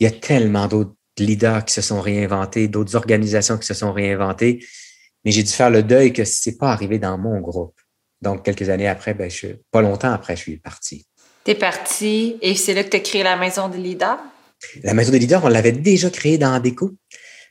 il 0.01 0.05
y 0.05 0.07
a 0.09 0.11
tellement 0.11 0.67
d'autres 0.67 0.97
leaders 1.23 1.65
qui 1.65 1.75
se 1.75 1.81
sont 1.81 2.01
réinventés, 2.01 2.69
d'autres 2.69 2.97
organisations 2.97 3.59
qui 3.59 3.67
se 3.67 3.75
sont 3.75 3.93
réinventées. 3.93 4.65
Mais 5.25 5.31
j'ai 5.31 5.43
dû 5.43 5.53
faire 5.53 5.71
le 5.71 5.83
deuil 5.83 6.13
que 6.13 6.25
ce 6.25 6.49
n'est 6.49 6.57
pas 6.57 6.71
arrivé 6.73 6.99
dans 6.99 7.19
mon 7.19 7.41
groupe. 7.41 7.79
Donc, 8.21 8.45
quelques 8.45 8.69
années 8.69 8.89
après, 8.89 9.15
ben, 9.15 9.31
je, 9.31 9.49
pas 9.71 9.83
longtemps 9.83 10.13
après, 10.13 10.37
je 10.37 10.43
suis 10.43 10.57
parti. 10.59 11.07
Tu 11.45 11.53
es 11.53 11.55
parti 11.55 12.37
et 12.43 12.55
c'est 12.55 12.75
là 12.75 12.85
que 12.85 12.91
tu 12.91 12.97
as 12.97 13.01
créé 13.01 13.23
la 13.23 13.37
Maison 13.37 13.69
des 13.69 13.79
leaders? 13.79 14.19
La 14.83 14.95
Maison 14.95 15.13
des 15.13 15.19
leaders, 15.19 15.45
on 15.45 15.49
l'avait 15.49 15.73
déjà 15.73 16.11
créée 16.11 16.39
dans 16.39 16.59
Déco. 16.61 16.97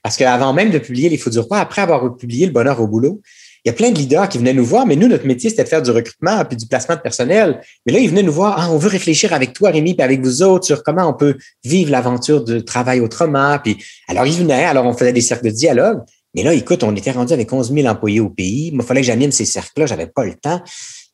Parce 0.04 0.18
qu'avant 0.18 0.54
même 0.54 0.70
de 0.70 0.80
publier 0.80 1.10
Les 1.10 1.18
Fous 1.18 1.30
du 1.30 1.40
Roi, 1.40 1.60
après 1.60 1.82
avoir 1.82 2.16
publié 2.16 2.46
Le 2.46 2.52
Bonheur 2.52 2.80
au 2.82 2.88
boulot, 2.88 3.22
il 3.68 3.72
y 3.72 3.74
a 3.74 3.74
plein 3.74 3.92
de 3.92 3.98
leaders 3.98 4.30
qui 4.30 4.38
venaient 4.38 4.54
nous 4.54 4.64
voir, 4.64 4.86
mais 4.86 4.96
nous, 4.96 5.10
notre 5.10 5.28
métier, 5.28 5.50
c'était 5.50 5.66
de 5.66 5.68
faire 5.68 5.82
du 5.82 5.92
recrutement 5.92 6.46
puis 6.46 6.56
du 6.56 6.68
placement 6.68 6.96
de 6.96 7.02
personnel. 7.02 7.60
Mais 7.86 7.92
là, 7.92 8.00
ils 8.00 8.08
venaient 8.08 8.24
nous 8.24 8.32
voir, 8.32 8.56
ah, 8.58 8.72
on 8.72 8.78
veut 8.78 8.88
réfléchir 8.88 9.34
avec 9.34 9.52
toi, 9.52 9.72
Rémi, 9.72 9.94
puis 9.94 10.04
avec 10.06 10.22
vous 10.22 10.42
autres 10.42 10.66
sur 10.66 10.84
comment 10.84 11.06
on 11.06 11.14
peut 11.14 11.36
vivre 11.66 11.92
l'aventure 11.92 12.46
de 12.46 12.62
travail 12.62 13.02
autrement. 13.02 13.60
Puis, 13.62 13.76
alors, 14.08 14.26
ils 14.26 14.36
venaient, 14.36 14.64
alors 14.64 14.86
on 14.86 14.94
faisait 14.94 15.12
des 15.12 15.20
cercles 15.20 15.48
de 15.48 15.50
dialogue. 15.50 16.00
Mais 16.34 16.44
là, 16.44 16.54
écoute, 16.54 16.82
on 16.86 16.96
était 16.96 17.12
rendu 17.12 17.34
avec 17.34 17.52
11 17.52 17.74
000 17.74 17.88
employés 17.88 18.22
au 18.22 18.30
pays. 18.30 18.72
Il 18.74 18.82
fallait 18.84 19.02
que 19.02 19.08
j'anime 19.08 19.34
ces 19.34 19.44
cercles-là, 19.44 19.86
j'avais 19.86 20.08
pas 20.08 20.24
le 20.24 20.36
temps. 20.36 20.62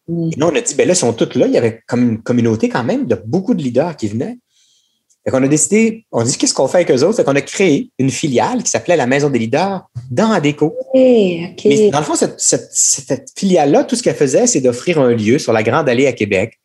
Mm. 0.07 0.29
Et 0.33 0.39
là, 0.39 0.49
on 0.51 0.55
a 0.55 0.61
dit, 0.61 0.75
ben 0.75 0.87
là, 0.87 0.93
ils 0.93 0.97
sont 0.97 1.13
tous 1.13 1.33
là. 1.33 1.47
Il 1.47 1.53
y 1.53 1.57
avait 1.57 1.81
comme 1.87 2.03
une 2.07 2.21
communauté 2.21 2.69
quand 2.69 2.83
même 2.83 3.07
de 3.07 3.19
beaucoup 3.25 3.55
de 3.55 3.63
leaders 3.63 3.97
qui 3.97 4.09
venaient. 4.09 4.37
Fait 5.23 5.31
qu'on 5.31 5.43
a 5.43 5.47
décidé, 5.47 6.05
on 6.11 6.23
dit 6.23 6.37
qu'est-ce 6.37 6.53
qu'on 6.53 6.67
fait 6.67 6.79
avec 6.79 6.91
eux 6.91 7.03
autres? 7.03 7.15
Fait 7.15 7.23
qu'on 7.23 7.35
a 7.35 7.41
créé 7.41 7.91
une 7.97 8.09
filiale 8.09 8.61
qui 8.61 8.69
s'appelait 8.69 8.97
la 8.97 9.07
Maison 9.07 9.29
des 9.29 9.39
leaders 9.39 9.87
dans 10.11 10.31
Adeco. 10.31 10.75
Mais 10.93 11.89
dans 11.91 11.99
le 11.99 12.03
fond, 12.03 12.15
cette, 12.15 12.39
cette, 12.39 13.31
filiale-là, 13.37 13.85
tout 13.85 13.95
ce 13.95 14.03
qu'elle 14.03 14.15
faisait, 14.15 14.47
c'est 14.47 14.59
d'offrir 14.59 14.99
un 14.99 15.13
lieu 15.13 15.39
sur 15.39 15.53
la 15.53 15.63
Grande 15.63 15.87
Allée 15.87 16.07
à 16.07 16.13
Québec 16.13 16.59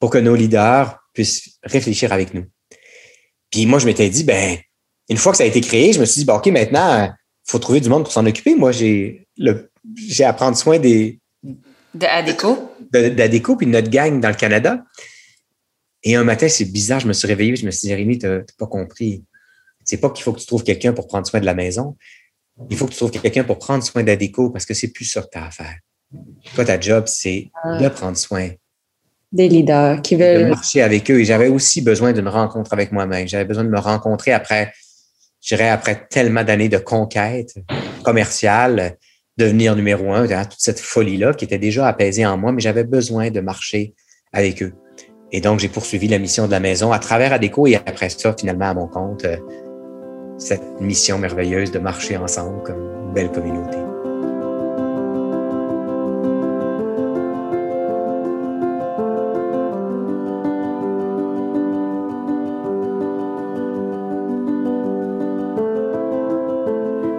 pour 0.00 0.10
que 0.10 0.18
nos 0.18 0.34
leaders 0.34 0.98
puissent 1.14 1.58
réfléchir 1.62 2.12
avec 2.12 2.34
nous. 2.34 2.44
Puis 3.50 3.66
moi, 3.66 3.78
je 3.78 3.86
m'étais 3.86 4.08
dit, 4.08 4.24
ben, 4.24 4.58
une 5.08 5.16
fois 5.16 5.30
que 5.30 5.38
ça 5.38 5.44
a 5.44 5.46
été 5.46 5.60
créé, 5.60 5.92
je 5.92 6.00
me 6.00 6.04
suis 6.04 6.20
dit, 6.20 6.24
ben, 6.24 6.34
OK, 6.34 6.46
maintenant, 6.46 7.04
il 7.04 7.50
faut 7.50 7.58
trouver 7.60 7.80
du 7.80 7.88
monde 7.88 8.02
pour 8.02 8.12
s'en 8.12 8.26
occuper. 8.26 8.56
Moi, 8.56 8.72
j'ai 8.72 9.28
le, 9.36 9.70
j'ai 10.08 10.24
à 10.24 10.32
prendre 10.32 10.56
soin 10.56 10.78
des. 10.78 11.20
D'Adeco. 11.94 12.72
D'Adeco, 12.92 13.56
puis 13.56 13.66
de 13.66 13.72
notre 13.72 13.90
gang 13.90 14.20
dans 14.20 14.28
le 14.28 14.34
Canada. 14.34 14.82
Et 16.02 16.16
un 16.16 16.24
matin, 16.24 16.48
c'est 16.48 16.64
bizarre, 16.64 17.00
je 17.00 17.06
me 17.06 17.12
suis 17.12 17.28
réveillé, 17.28 17.56
je 17.56 17.66
me 17.66 17.70
suis 17.70 17.88
dit, 17.88 17.94
Rémi, 17.94 18.18
tu 18.18 18.26
n'as 18.26 18.40
pas 18.58 18.66
compris. 18.66 19.24
C'est 19.84 19.98
pas 19.98 20.10
qu'il 20.10 20.24
faut 20.24 20.32
que 20.32 20.40
tu 20.40 20.46
trouves 20.46 20.64
quelqu'un 20.64 20.92
pour 20.92 21.06
prendre 21.06 21.26
soin 21.26 21.40
de 21.40 21.46
la 21.46 21.54
maison. 21.54 21.96
Il 22.68 22.76
faut 22.76 22.86
que 22.86 22.92
tu 22.92 22.96
trouves 22.96 23.10
quelqu'un 23.10 23.44
pour 23.44 23.58
prendre 23.58 23.82
soin 23.82 24.02
d'Adéco 24.02 24.50
parce 24.50 24.66
que 24.66 24.74
c'est 24.74 24.88
plus 24.88 25.04
ça 25.04 25.22
que 25.22 25.28
tu 25.32 25.38
as 25.38 25.46
à 25.46 25.50
faire. 25.50 25.76
Toi, 26.54 26.64
ta 26.64 26.78
job, 26.78 27.04
c'est 27.06 27.50
de 27.64 27.88
prendre 27.88 28.16
soin. 28.16 28.50
Des 29.32 29.48
leaders 29.48 30.02
qui 30.02 30.16
veulent. 30.16 30.44
De 30.44 30.48
marcher 30.48 30.82
avec 30.82 31.10
eux. 31.10 31.20
Et 31.20 31.24
j'avais 31.24 31.48
aussi 31.48 31.82
besoin 31.82 32.12
d'une 32.12 32.28
rencontre 32.28 32.72
avec 32.72 32.92
moi-même. 32.92 33.28
J'avais 33.28 33.44
besoin 33.44 33.64
de 33.64 33.68
me 33.68 33.78
rencontrer 33.78 34.32
après, 34.32 34.72
je 35.40 35.54
dirais, 35.54 35.68
après 35.68 36.06
tellement 36.08 36.44
d'années 36.44 36.68
de 36.68 36.78
conquête. 36.78 37.54
commercial, 38.02 38.96
devenir 39.36 39.76
numéro 39.76 40.12
un, 40.12 40.26
toute 40.44 40.60
cette 40.60 40.80
folie-là 40.80 41.34
qui 41.34 41.44
était 41.44 41.58
déjà 41.58 41.86
apaisée 41.86 42.26
en 42.26 42.36
moi, 42.36 42.52
mais 42.52 42.60
j'avais 42.60 42.84
besoin 42.84 43.30
de 43.30 43.40
marcher 43.40 43.94
avec 44.32 44.62
eux. 44.62 44.74
Et 45.32 45.40
donc, 45.40 45.60
j'ai 45.60 45.68
poursuivi 45.68 46.08
la 46.08 46.18
mission 46.18 46.46
de 46.46 46.50
la 46.50 46.60
maison 46.60 46.92
à 46.92 46.98
travers 46.98 47.32
Adéco 47.32 47.66
et 47.66 47.76
après 47.76 48.08
ça, 48.08 48.34
finalement, 48.38 48.66
à 48.66 48.74
mon 48.74 48.88
compte, 48.88 49.24
euh, 49.24 49.36
cette 50.38 50.80
mission 50.80 51.18
merveilleuse 51.18 51.70
de 51.70 51.78
marcher 51.78 52.16
ensemble 52.16 52.62
comme 52.64 52.80
une 52.80 53.12
belle 53.12 53.30
communauté. 53.30 53.78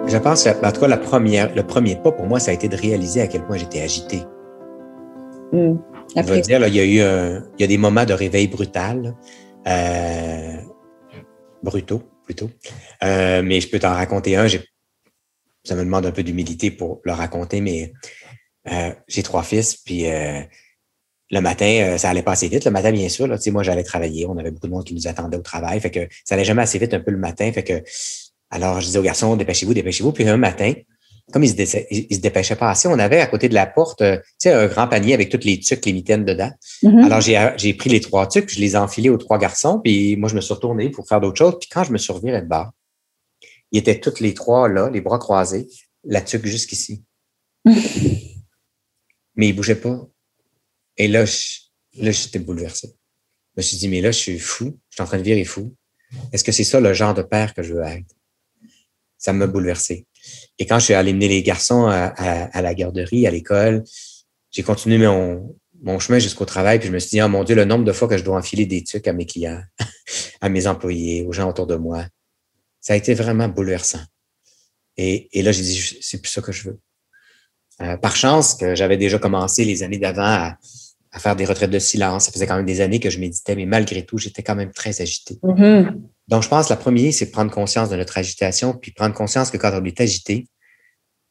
Je 0.06 0.18
pense, 0.18 0.46
en 0.46 0.72
tout 0.72 0.80
cas, 0.80 0.88
la 0.88 0.98
première, 0.98 1.54
le 1.54 1.62
premier 1.62 1.96
pas 1.96 2.12
pour 2.12 2.26
moi, 2.26 2.38
ça 2.38 2.50
a 2.50 2.54
été 2.54 2.68
de 2.68 2.76
réaliser 2.76 3.22
à 3.22 3.26
quel 3.26 3.42
point 3.44 3.56
j'étais 3.56 3.80
agité. 3.80 4.22
Mm. 5.52 5.76
Je 6.16 6.22
veux 6.22 6.40
dire, 6.40 6.60
là, 6.60 6.68
il 6.68 6.74
y 6.74 6.80
a 6.80 6.84
eu 6.84 7.42
il 7.58 7.60
y 7.60 7.64
a 7.64 7.66
des 7.66 7.78
moments 7.78 8.04
de 8.04 8.12
réveil 8.12 8.48
brutal, 8.48 9.14
euh, 9.66 10.56
brutaux 11.62 12.02
plutôt. 12.24 12.50
Euh, 13.02 13.42
mais 13.42 13.60
je 13.60 13.68
peux 13.68 13.78
t'en 13.78 13.94
raconter 13.94 14.36
un. 14.36 14.46
Ça 15.64 15.76
me 15.76 15.84
demande 15.84 16.06
un 16.06 16.12
peu 16.12 16.22
d'humilité 16.22 16.70
pour 16.70 17.00
le 17.04 17.12
raconter, 17.12 17.60
mais 17.60 17.92
euh, 18.70 18.92
j'ai 19.08 19.22
trois 19.22 19.42
fils, 19.42 19.76
puis 19.76 20.04
le 20.04 21.40
matin, 21.40 21.96
ça 21.96 22.10
allait 22.10 22.22
pas 22.22 22.32
assez 22.32 22.48
vite. 22.48 22.64
Le 22.64 22.70
matin, 22.70 22.92
bien 22.92 23.08
sûr, 23.08 23.26
là, 23.26 23.36
moi, 23.50 23.62
j'allais 23.62 23.84
travailler. 23.84 24.26
On 24.26 24.36
avait 24.36 24.50
beaucoup 24.50 24.66
de 24.66 24.72
monde 24.72 24.84
qui 24.84 24.94
nous 24.94 25.06
attendait 25.06 25.38
au 25.38 25.42
travail. 25.42 25.80
Fait 25.80 25.90
que 25.90 26.06
ça 26.24 26.34
allait 26.34 26.44
jamais 26.44 26.62
assez 26.62 26.78
vite 26.78 26.92
un 26.92 27.00
peu 27.00 27.10
le 27.10 27.16
matin. 27.16 27.50
Fait 27.52 27.64
que 27.64 27.82
alors, 28.50 28.80
je 28.80 28.86
disais 28.86 28.98
aux 28.98 29.02
garçons, 29.02 29.34
dépêchez-vous, 29.34 29.72
dépêchez-vous. 29.72 30.12
Puis 30.12 30.28
un 30.28 30.36
matin, 30.36 30.74
comme 31.32 31.44
ils 31.44 31.50
se, 31.50 31.64
se 31.64 32.20
dépêchaient 32.20 32.56
pas 32.56 32.70
assez, 32.70 32.88
on 32.88 32.98
avait 32.98 33.20
à 33.20 33.26
côté 33.26 33.48
de 33.48 33.54
la 33.54 33.66
porte, 33.66 34.02
euh, 34.02 34.16
tu 34.16 34.24
sais, 34.38 34.52
un 34.52 34.66
grand 34.66 34.86
panier 34.86 35.14
avec 35.14 35.30
toutes 35.30 35.44
les 35.44 35.58
tucs, 35.58 35.84
les 35.84 35.92
mitaines 35.92 36.24
dedans. 36.24 36.50
Mm-hmm. 36.82 37.04
Alors, 37.04 37.20
j'ai 37.58 37.74
pris 37.74 37.90
les 37.90 38.00
trois 38.00 38.26
tucs, 38.26 38.50
je 38.50 38.60
les 38.60 38.72
ai 38.72 38.76
enfilés 38.76 39.10
aux 39.10 39.16
trois 39.16 39.38
garçons, 39.38 39.80
puis 39.82 40.16
moi, 40.16 40.28
je 40.28 40.34
me 40.34 40.40
suis 40.40 40.54
retourné 40.54 40.90
pour 40.90 41.08
faire 41.08 41.20
d'autres 41.20 41.38
choses. 41.38 41.58
Puis 41.60 41.68
quand 41.68 41.84
je 41.84 41.92
me 41.92 41.98
suis 41.98 42.12
reviré 42.12 42.40
de 42.42 42.46
bas, 42.46 42.72
ils 43.70 43.78
étaient 43.78 43.98
toutes 43.98 44.20
les 44.20 44.34
trois 44.34 44.68
là, 44.68 44.90
les 44.90 45.00
bras 45.00 45.18
croisés, 45.18 45.68
la 46.04 46.20
tuque 46.20 46.46
jusqu'ici. 46.46 47.04
mais 47.64 49.48
ils 49.48 49.52
bougeaient 49.52 49.76
pas. 49.76 50.06
Et 50.96 51.08
là, 51.08 51.24
là, 51.94 52.10
j'étais 52.10 52.38
bouleversé. 52.38 52.88
Je 53.56 53.60
me 53.60 53.62
suis 53.62 53.76
dit, 53.76 53.88
mais 53.88 54.00
là, 54.00 54.10
je 54.10 54.18
suis 54.18 54.38
fou. 54.38 54.78
Je 54.90 54.96
suis 54.96 55.02
en 55.02 55.06
train 55.06 55.18
de 55.18 55.22
virer 55.22 55.44
fou. 55.44 55.74
Est-ce 56.32 56.44
que 56.44 56.52
c'est 56.52 56.64
ça 56.64 56.80
le 56.80 56.92
genre 56.92 57.14
de 57.14 57.22
père 57.22 57.54
que 57.54 57.62
je 57.62 57.72
veux 57.74 57.82
être? 57.82 58.14
ça 59.22 59.32
m'a 59.32 59.46
bouleversé. 59.46 60.06
Et 60.58 60.66
quand 60.66 60.78
je 60.78 60.84
suis 60.86 60.94
allé 60.94 61.12
mener 61.12 61.28
les 61.28 61.42
garçons 61.42 61.86
à, 61.86 62.62
la 62.62 62.74
garderie, 62.74 63.26
à 63.26 63.30
l'école, 63.30 63.84
j'ai 64.50 64.62
continué 64.62 64.98
mon, 64.98 65.98
chemin 65.98 66.18
jusqu'au 66.18 66.44
travail, 66.44 66.78
puis 66.78 66.88
je 66.88 66.92
me 66.92 66.98
suis 66.98 67.10
dit, 67.10 67.22
oh 67.22 67.28
mon 67.28 67.44
Dieu, 67.44 67.54
le 67.54 67.64
nombre 67.64 67.84
de 67.84 67.92
fois 67.92 68.08
que 68.08 68.16
je 68.16 68.24
dois 68.24 68.36
enfiler 68.36 68.66
des 68.66 68.84
trucs 68.84 69.08
à 69.08 69.12
mes 69.12 69.26
clients, 69.26 69.60
à 70.40 70.48
mes 70.48 70.66
employés, 70.66 71.24
aux 71.26 71.32
gens 71.32 71.48
autour 71.48 71.66
de 71.66 71.76
moi, 71.76 72.06
ça 72.80 72.92
a 72.92 72.96
été 72.96 73.14
vraiment 73.14 73.48
bouleversant. 73.48 74.02
Et, 74.96 75.28
là, 75.42 75.52
j'ai 75.52 75.62
dit, 75.62 75.98
c'est 76.00 76.20
plus 76.20 76.30
ça 76.30 76.42
que 76.42 76.52
je 76.52 76.68
veux. 76.68 76.80
Euh, 77.80 77.96
par 77.96 78.14
chance 78.14 78.54
que 78.54 78.74
j'avais 78.74 78.98
déjà 78.98 79.18
commencé 79.18 79.64
les 79.64 79.82
années 79.82 79.98
d'avant 79.98 80.22
à, 80.22 80.58
à, 81.10 81.18
faire 81.18 81.34
des 81.34 81.46
retraites 81.46 81.70
de 81.70 81.78
silence. 81.78 82.26
Ça 82.26 82.32
faisait 82.32 82.46
quand 82.46 82.56
même 82.56 82.66
des 82.66 82.82
années 82.82 83.00
que 83.00 83.08
je 83.08 83.18
méditais, 83.18 83.56
mais 83.56 83.64
malgré 83.64 84.04
tout, 84.04 84.18
j'étais 84.18 84.42
quand 84.42 84.54
même 84.54 84.70
très 84.70 85.00
agité. 85.00 85.38
Mm-hmm. 85.42 86.00
Donc, 86.32 86.42
je 86.42 86.48
pense 86.48 86.68
que 86.68 86.72
la 86.72 86.78
première, 86.78 87.12
c'est 87.12 87.30
prendre 87.30 87.50
conscience 87.50 87.90
de 87.90 87.96
notre 87.96 88.16
agitation, 88.16 88.72
puis 88.72 88.90
prendre 88.90 89.14
conscience 89.14 89.50
que 89.50 89.58
quand 89.58 89.70
on 89.74 89.84
est 89.84 90.00
agité, 90.00 90.46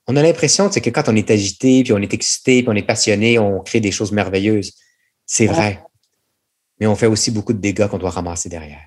on 0.06 0.16
a 0.16 0.22
l'impression 0.22 0.70
que 0.70 0.90
quand 0.92 1.10
on 1.10 1.16
est 1.16 1.32
agité, 1.32 1.82
puis 1.82 1.92
on 1.92 1.98
est 1.98 2.14
excité, 2.14 2.62
puis 2.62 2.70
on 2.70 2.76
est 2.76 2.84
passionné, 2.84 3.40
on 3.40 3.62
crée 3.62 3.80
des 3.80 3.90
choses 3.92 4.12
merveilleuses. 4.12 4.74
C'est 5.26 5.48
vrai. 5.48 5.84
Mais 6.80 6.86
on 6.86 6.96
fait 6.96 7.08
aussi 7.08 7.32
beaucoup 7.32 7.52
de 7.52 7.58
dégâts 7.58 7.88
qu'on 7.88 7.98
doit 7.98 8.12
ramasser 8.12 8.48
derrière. 8.48 8.84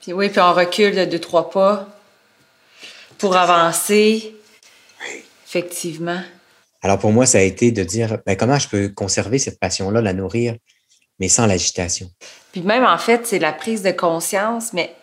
Puis 0.00 0.12
oui, 0.12 0.28
puis 0.28 0.40
on 0.40 0.54
recule 0.54 0.96
de 0.96 1.04
deux, 1.04 1.20
trois 1.20 1.50
pas 1.50 1.86
pour 3.18 3.36
avancer. 3.36 4.34
Oui. 5.04 5.22
Effectivement. 5.46 6.20
Alors 6.82 6.98
pour 6.98 7.12
moi, 7.12 7.26
ça 7.26 7.38
a 7.38 7.42
été 7.42 7.70
de 7.70 7.84
dire 7.84 8.18
ben, 8.26 8.34
comment 8.36 8.58
je 8.58 8.66
peux 8.66 8.88
conserver 8.88 9.38
cette 9.38 9.60
passion-là, 9.60 10.00
la 10.00 10.14
nourrir, 10.14 10.56
mais 11.20 11.28
sans 11.28 11.46
l'agitation? 11.46 12.10
Puis 12.50 12.62
même 12.62 12.84
en 12.84 12.98
fait, 12.98 13.24
c'est 13.24 13.38
la 13.38 13.52
prise 13.52 13.82
de 13.82 13.92
conscience, 13.92 14.72
mais 14.72 14.96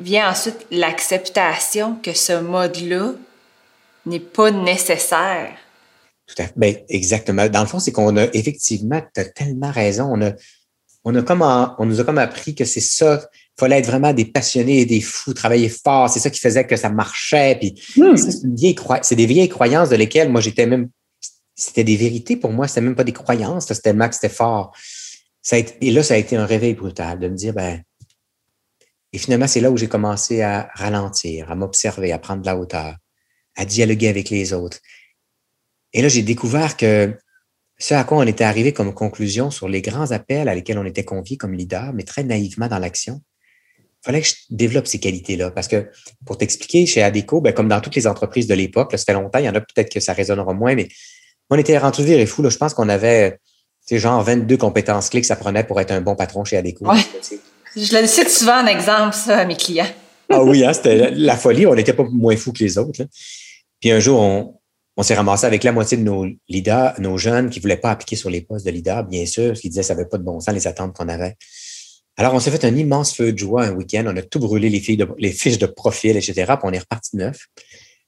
vient 0.00 0.30
ensuite 0.30 0.66
l'acceptation 0.70 1.96
que 1.96 2.12
ce 2.12 2.40
mode-là 2.40 3.12
n'est 4.06 4.20
pas 4.20 4.50
nécessaire. 4.50 5.56
Tout 6.26 6.42
à 6.42 6.44
fait. 6.44 6.52
Ben, 6.56 6.76
exactement. 6.88 7.48
Dans 7.48 7.60
le 7.60 7.66
fond, 7.66 7.78
c'est 7.78 7.92
qu'on 7.92 8.16
a 8.16 8.24
effectivement, 8.34 9.00
tu 9.14 9.20
as 9.20 9.24
tellement 9.24 9.70
raison. 9.70 10.08
On, 10.10 10.22
a, 10.22 10.32
on, 11.04 11.14
a 11.14 11.22
comme 11.22 11.42
on 11.42 11.86
nous 11.86 12.00
a 12.00 12.04
comme 12.04 12.18
appris 12.18 12.54
que 12.54 12.64
c'est 12.64 12.80
ça. 12.80 13.28
Il 13.34 13.60
fallait 13.60 13.78
être 13.78 13.86
vraiment 13.86 14.12
des 14.12 14.26
passionnés 14.26 14.80
et 14.80 14.86
des 14.86 15.00
fous, 15.00 15.34
travailler 15.34 15.68
fort. 15.68 16.10
C'est 16.10 16.20
ça 16.20 16.30
qui 16.30 16.40
faisait 16.40 16.66
que 16.66 16.76
ça 16.76 16.90
marchait. 16.90 17.56
Puis 17.58 17.74
hmm. 17.96 18.16
c'est 18.16 19.16
des 19.16 19.26
vieilles 19.26 19.48
croyances 19.48 19.88
de 19.88 19.96
lesquelles 19.96 20.30
moi 20.30 20.40
j'étais 20.40 20.66
même. 20.66 20.90
C'était 21.56 21.82
des 21.82 21.96
vérités 21.96 22.36
pour 22.36 22.52
moi, 22.52 22.68
c'était 22.68 22.82
même 22.82 22.94
pas 22.94 23.02
des 23.02 23.12
croyances, 23.12 23.66
c'était 23.66 23.80
tellement 23.80 24.08
que 24.08 24.14
c'était 24.14 24.28
fort. 24.28 24.72
Ça 25.42 25.56
a 25.56 25.58
été, 25.58 25.74
et 25.80 25.90
là, 25.90 26.04
ça 26.04 26.14
a 26.14 26.16
été 26.16 26.36
un 26.36 26.46
réveil 26.46 26.74
brutal 26.74 27.18
de 27.18 27.26
me 27.26 27.34
dire, 27.34 27.52
ben, 27.52 27.82
et 29.12 29.18
finalement, 29.18 29.46
c'est 29.46 29.60
là 29.60 29.70
où 29.70 29.76
j'ai 29.76 29.88
commencé 29.88 30.42
à 30.42 30.70
ralentir, 30.74 31.50
à 31.50 31.54
m'observer, 31.54 32.12
à 32.12 32.18
prendre 32.18 32.42
de 32.42 32.46
la 32.46 32.56
hauteur, 32.56 32.96
à 33.56 33.64
dialoguer 33.64 34.08
avec 34.08 34.30
les 34.30 34.52
autres. 34.52 34.78
Et 35.92 36.02
là, 36.02 36.08
j'ai 36.08 36.22
découvert 36.22 36.76
que 36.76 37.16
ce 37.78 37.94
à 37.94 38.04
quoi 38.04 38.18
on 38.18 38.26
était 38.26 38.44
arrivé 38.44 38.72
comme 38.72 38.92
conclusion 38.92 39.50
sur 39.50 39.68
les 39.68 39.80
grands 39.80 40.10
appels 40.10 40.48
à 40.48 40.54
lesquels 40.54 40.78
on 40.78 40.84
était 40.84 41.04
conviés 41.04 41.36
comme 41.36 41.54
leader, 41.54 41.92
mais 41.94 42.02
très 42.02 42.24
naïvement 42.24 42.68
dans 42.68 42.78
l'action, 42.78 43.22
il 43.78 44.04
fallait 44.04 44.20
que 44.20 44.28
je 44.28 44.34
développe 44.50 44.86
ces 44.86 45.00
qualités-là. 45.00 45.50
Parce 45.52 45.68
que 45.68 45.90
pour 46.26 46.36
t'expliquer, 46.36 46.86
chez 46.86 47.02
ADECO, 47.02 47.40
ben, 47.40 47.52
comme 47.52 47.68
dans 47.68 47.80
toutes 47.80 47.94
les 47.94 48.06
entreprises 48.06 48.46
de 48.46 48.54
l'époque, 48.54 48.92
ça 48.92 49.04
fait 49.04 49.12
longtemps, 49.12 49.38
il 49.38 49.46
y 49.46 49.48
en 49.48 49.54
a 49.54 49.60
peut-être 49.60 49.92
que 49.92 50.00
ça 50.00 50.12
résonnera 50.12 50.52
moins, 50.52 50.74
mais 50.74 50.88
on 51.50 51.56
était 51.56 51.78
rentré 51.78 52.20
et 52.20 52.26
fou. 52.26 52.42
Là, 52.42 52.50
je 52.50 52.58
pense 52.58 52.74
qu'on 52.74 52.88
avait 52.88 53.38
genre 53.90 54.22
22 54.22 54.58
compétences 54.58 55.08
clés 55.08 55.22
que 55.22 55.26
ça 55.26 55.36
prenait 55.36 55.64
pour 55.64 55.80
être 55.80 55.92
un 55.92 56.02
bon 56.02 56.14
patron 56.14 56.44
chez 56.44 56.58
ADECO. 56.58 56.84
Je 57.80 57.96
le 57.96 58.06
cite 58.06 58.28
souvent 58.28 58.62
en 58.62 58.66
exemple, 58.66 59.14
ça, 59.14 59.38
à 59.38 59.44
mes 59.44 59.56
clients. 59.56 59.86
ah 60.30 60.42
oui, 60.42 60.64
hein, 60.64 60.72
c'était 60.72 61.10
la 61.12 61.36
folie. 61.36 61.66
On 61.66 61.74
n'était 61.74 61.92
pas 61.92 62.04
moins 62.10 62.36
fous 62.36 62.52
que 62.52 62.64
les 62.64 62.76
autres. 62.76 63.04
Puis 63.80 63.90
un 63.92 64.00
jour, 64.00 64.20
on, 64.96 65.02
s'est 65.02 65.14
ramassé 65.14 65.46
avec 65.46 65.62
la 65.62 65.70
moitié 65.70 65.96
de 65.96 66.02
nos 66.02 66.26
leaders, 66.48 67.00
nos 67.00 67.16
jeunes 67.18 67.50
qui 67.50 67.60
ne 67.60 67.62
voulaient 67.62 67.76
pas 67.76 67.92
appliquer 67.92 68.16
sur 68.16 68.30
les 68.30 68.40
postes 68.40 68.66
de 68.66 68.72
leader, 68.72 69.04
bien 69.04 69.26
sûr, 69.26 69.52
qu'ils 69.52 69.70
disaient 69.70 69.82
que 69.82 69.86
ça 69.86 69.94
n'avait 69.94 70.08
pas 70.08 70.18
de 70.18 70.24
bon 70.24 70.40
sens, 70.40 70.52
les 70.52 70.66
attentes 70.66 70.96
qu'on 70.96 71.08
avait. 71.08 71.36
Alors, 72.16 72.34
on 72.34 72.40
s'est 72.40 72.50
fait 72.50 72.64
un 72.64 72.74
immense 72.74 73.14
feu 73.14 73.32
de 73.32 73.38
joie 73.38 73.66
un 73.66 73.70
week-end. 73.70 74.04
On 74.08 74.16
a 74.16 74.22
tout 74.22 74.40
brûlé, 74.40 74.68
les, 74.70 74.80
fiches 75.30 75.58
de 75.58 75.66
profil, 75.66 76.16
etc. 76.16 76.32
Puis 76.34 76.64
on 76.64 76.72
est 76.72 76.80
reparti 76.80 77.16
neuf. 77.16 77.46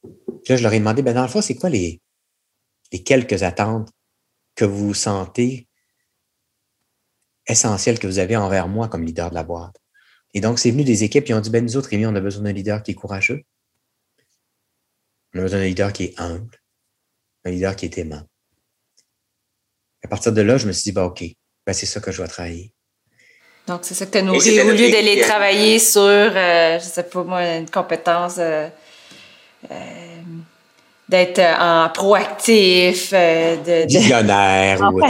Puis 0.02 0.48
là, 0.48 0.56
je 0.56 0.62
leur 0.64 0.72
ai 0.72 0.80
demandé, 0.80 1.02
ben, 1.02 1.14
dans 1.14 1.22
le 1.22 1.28
fond, 1.28 1.40
c'est 1.40 1.54
quoi 1.54 1.70
les 1.70 2.00
quelques 3.04 3.44
attentes 3.44 3.88
que 4.56 4.64
vous 4.64 4.94
sentez 4.94 5.68
essentiel 7.50 7.98
que 7.98 8.06
vous 8.06 8.18
avez 8.18 8.36
envers 8.36 8.68
moi 8.68 8.88
comme 8.88 9.04
leader 9.04 9.30
de 9.30 9.34
la 9.34 9.42
boîte. 9.42 9.76
Et 10.34 10.40
donc, 10.40 10.58
c'est 10.58 10.70
venu 10.70 10.84
des 10.84 11.04
équipes 11.04 11.24
qui 11.24 11.34
ont 11.34 11.40
dit, 11.40 11.50
ben, 11.50 11.64
nous 11.64 11.76
autres, 11.76 11.88
Rémi, 11.90 12.06
on 12.06 12.14
a 12.14 12.20
besoin 12.20 12.44
d'un 12.44 12.52
leader 12.52 12.82
qui 12.82 12.92
est 12.92 12.94
courageux. 12.94 13.42
On 15.34 15.40
a 15.40 15.42
besoin 15.42 15.60
d'un 15.60 15.66
leader 15.66 15.92
qui 15.92 16.04
est 16.04 16.20
humble, 16.20 16.56
un 17.44 17.50
leader 17.50 17.76
qui 17.76 17.86
est 17.86 17.98
aimant. 17.98 18.22
À 20.02 20.08
partir 20.08 20.32
de 20.32 20.40
là, 20.40 20.56
je 20.56 20.66
me 20.66 20.72
suis 20.72 20.84
dit, 20.84 20.92
bah, 20.92 21.04
OK, 21.04 21.24
ben, 21.66 21.72
c'est 21.72 21.86
ça 21.86 22.00
que 22.00 22.12
je 22.12 22.18
dois 22.18 22.28
travailler. 22.28 22.72
Donc, 23.66 23.80
c'est 23.82 23.94
ça 23.94 24.06
que 24.06 24.12
tu 24.12 24.18
as 24.18 24.22
nourri. 24.22 24.60
Au 24.60 24.70
lieu 24.70 24.90
d'aller 24.90 25.20
travailler 25.20 25.78
sur, 25.78 26.00
euh, 26.00 26.78
je 26.78 26.84
sais 26.84 27.02
pas 27.02 27.22
moi, 27.22 27.42
une 27.56 27.68
compétence 27.68 28.36
euh, 28.38 28.68
euh, 29.70 29.74
d'être 31.08 31.40
en 31.40 31.88
proactif, 31.90 33.12
de, 33.12 33.86
visionnaire. 33.86 34.80
ou, 34.92 35.00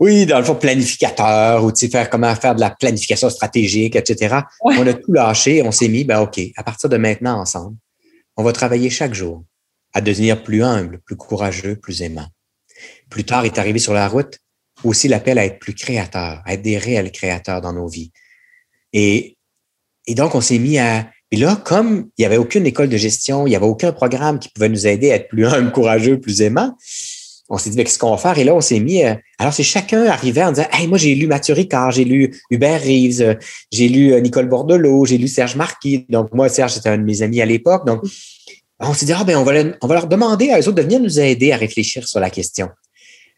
oui, 0.00 0.24
dans 0.24 0.38
le 0.38 0.44
fond, 0.44 0.54
planificateur 0.54 1.62
ou 1.62 1.70
faire 1.74 2.08
comment 2.08 2.34
faire 2.34 2.54
de 2.54 2.60
la 2.60 2.70
planification 2.70 3.28
stratégique, 3.28 3.96
etc. 3.96 4.38
On 4.64 4.86
a 4.86 4.94
tout 4.94 5.12
lâché, 5.12 5.62
on 5.62 5.70
s'est 5.70 5.88
mis, 5.88 6.04
ben 6.04 6.20
OK, 6.20 6.40
à 6.56 6.62
partir 6.62 6.88
de 6.88 6.96
maintenant, 6.96 7.38
ensemble, 7.38 7.76
on 8.36 8.42
va 8.42 8.52
travailler 8.52 8.88
chaque 8.88 9.12
jour 9.12 9.44
à 9.92 10.00
devenir 10.00 10.42
plus 10.42 10.62
humble, 10.62 11.00
plus 11.04 11.16
courageux, 11.16 11.76
plus 11.76 12.00
aimant. 12.00 12.26
Plus 13.10 13.24
tard 13.24 13.44
est 13.44 13.58
arrivé 13.58 13.78
sur 13.78 13.92
la 13.92 14.08
route 14.08 14.38
aussi 14.84 15.08
l'appel 15.08 15.38
à 15.38 15.44
être 15.44 15.58
plus 15.58 15.74
créateur, 15.74 16.42
à 16.46 16.54
être 16.54 16.62
des 16.62 16.78
réels 16.78 17.12
créateurs 17.12 17.60
dans 17.60 17.74
nos 17.74 17.86
vies. 17.86 18.10
Et, 18.94 19.36
et 20.06 20.14
donc, 20.14 20.34
on 20.34 20.40
s'est 20.40 20.58
mis 20.58 20.78
à... 20.78 21.10
Et 21.30 21.36
là, 21.36 21.60
comme 21.62 22.08
il 22.16 22.22
n'y 22.22 22.24
avait 22.24 22.38
aucune 22.38 22.64
école 22.66 22.88
de 22.88 22.96
gestion, 22.96 23.46
il 23.46 23.50
n'y 23.50 23.56
avait 23.56 23.66
aucun 23.66 23.92
programme 23.92 24.38
qui 24.38 24.48
pouvait 24.48 24.70
nous 24.70 24.86
aider 24.86 25.12
à 25.12 25.16
être 25.16 25.28
plus 25.28 25.46
humble, 25.46 25.70
courageux, 25.70 26.18
plus 26.18 26.40
aimant, 26.40 26.74
on 27.50 27.58
s'est 27.58 27.70
dit, 27.70 27.76
ben, 27.76 27.84
qu'est-ce 27.84 27.98
qu'on 27.98 28.12
va 28.12 28.16
faire? 28.16 28.38
Et 28.38 28.44
là, 28.44 28.54
on 28.54 28.60
s'est 28.60 28.78
mis. 28.78 29.04
Euh, 29.04 29.14
alors, 29.38 29.52
c'est 29.52 29.64
chacun 29.64 30.06
arrivait 30.06 30.44
en 30.44 30.52
disant, 30.52 30.68
hey, 30.72 30.86
moi, 30.86 30.96
j'ai 30.96 31.16
lu 31.16 31.26
Mathieu 31.26 31.52
Ricard, 31.52 31.90
j'ai 31.90 32.04
lu 32.04 32.32
Hubert 32.48 32.80
Reeves, 32.80 33.20
euh, 33.20 33.34
j'ai 33.72 33.88
lu 33.88 34.12
euh, 34.12 34.20
Nicole 34.20 34.48
Bordelot, 34.48 35.04
j'ai 35.04 35.18
lu 35.18 35.26
Serge 35.26 35.56
Marquis. 35.56 36.06
Donc, 36.08 36.32
moi, 36.32 36.48
Serge, 36.48 36.74
c'était 36.74 36.90
un 36.90 36.98
de 36.98 37.02
mes 37.02 37.22
amis 37.22 37.40
à 37.40 37.46
l'époque. 37.46 37.84
Donc, 37.84 38.02
on 38.78 38.94
s'est 38.94 39.04
dit, 39.04 39.12
ah, 39.12 39.24
ben, 39.24 39.36
on 39.36 39.42
va, 39.42 39.52
on 39.82 39.86
va 39.88 39.94
leur 39.94 40.06
demander 40.06 40.50
à 40.50 40.60
eux 40.60 40.68
autres 40.68 40.76
de 40.76 40.82
venir 40.82 41.00
nous 41.00 41.18
aider 41.18 41.50
à 41.50 41.56
réfléchir 41.56 42.06
sur 42.06 42.20
la 42.20 42.30
question. 42.30 42.68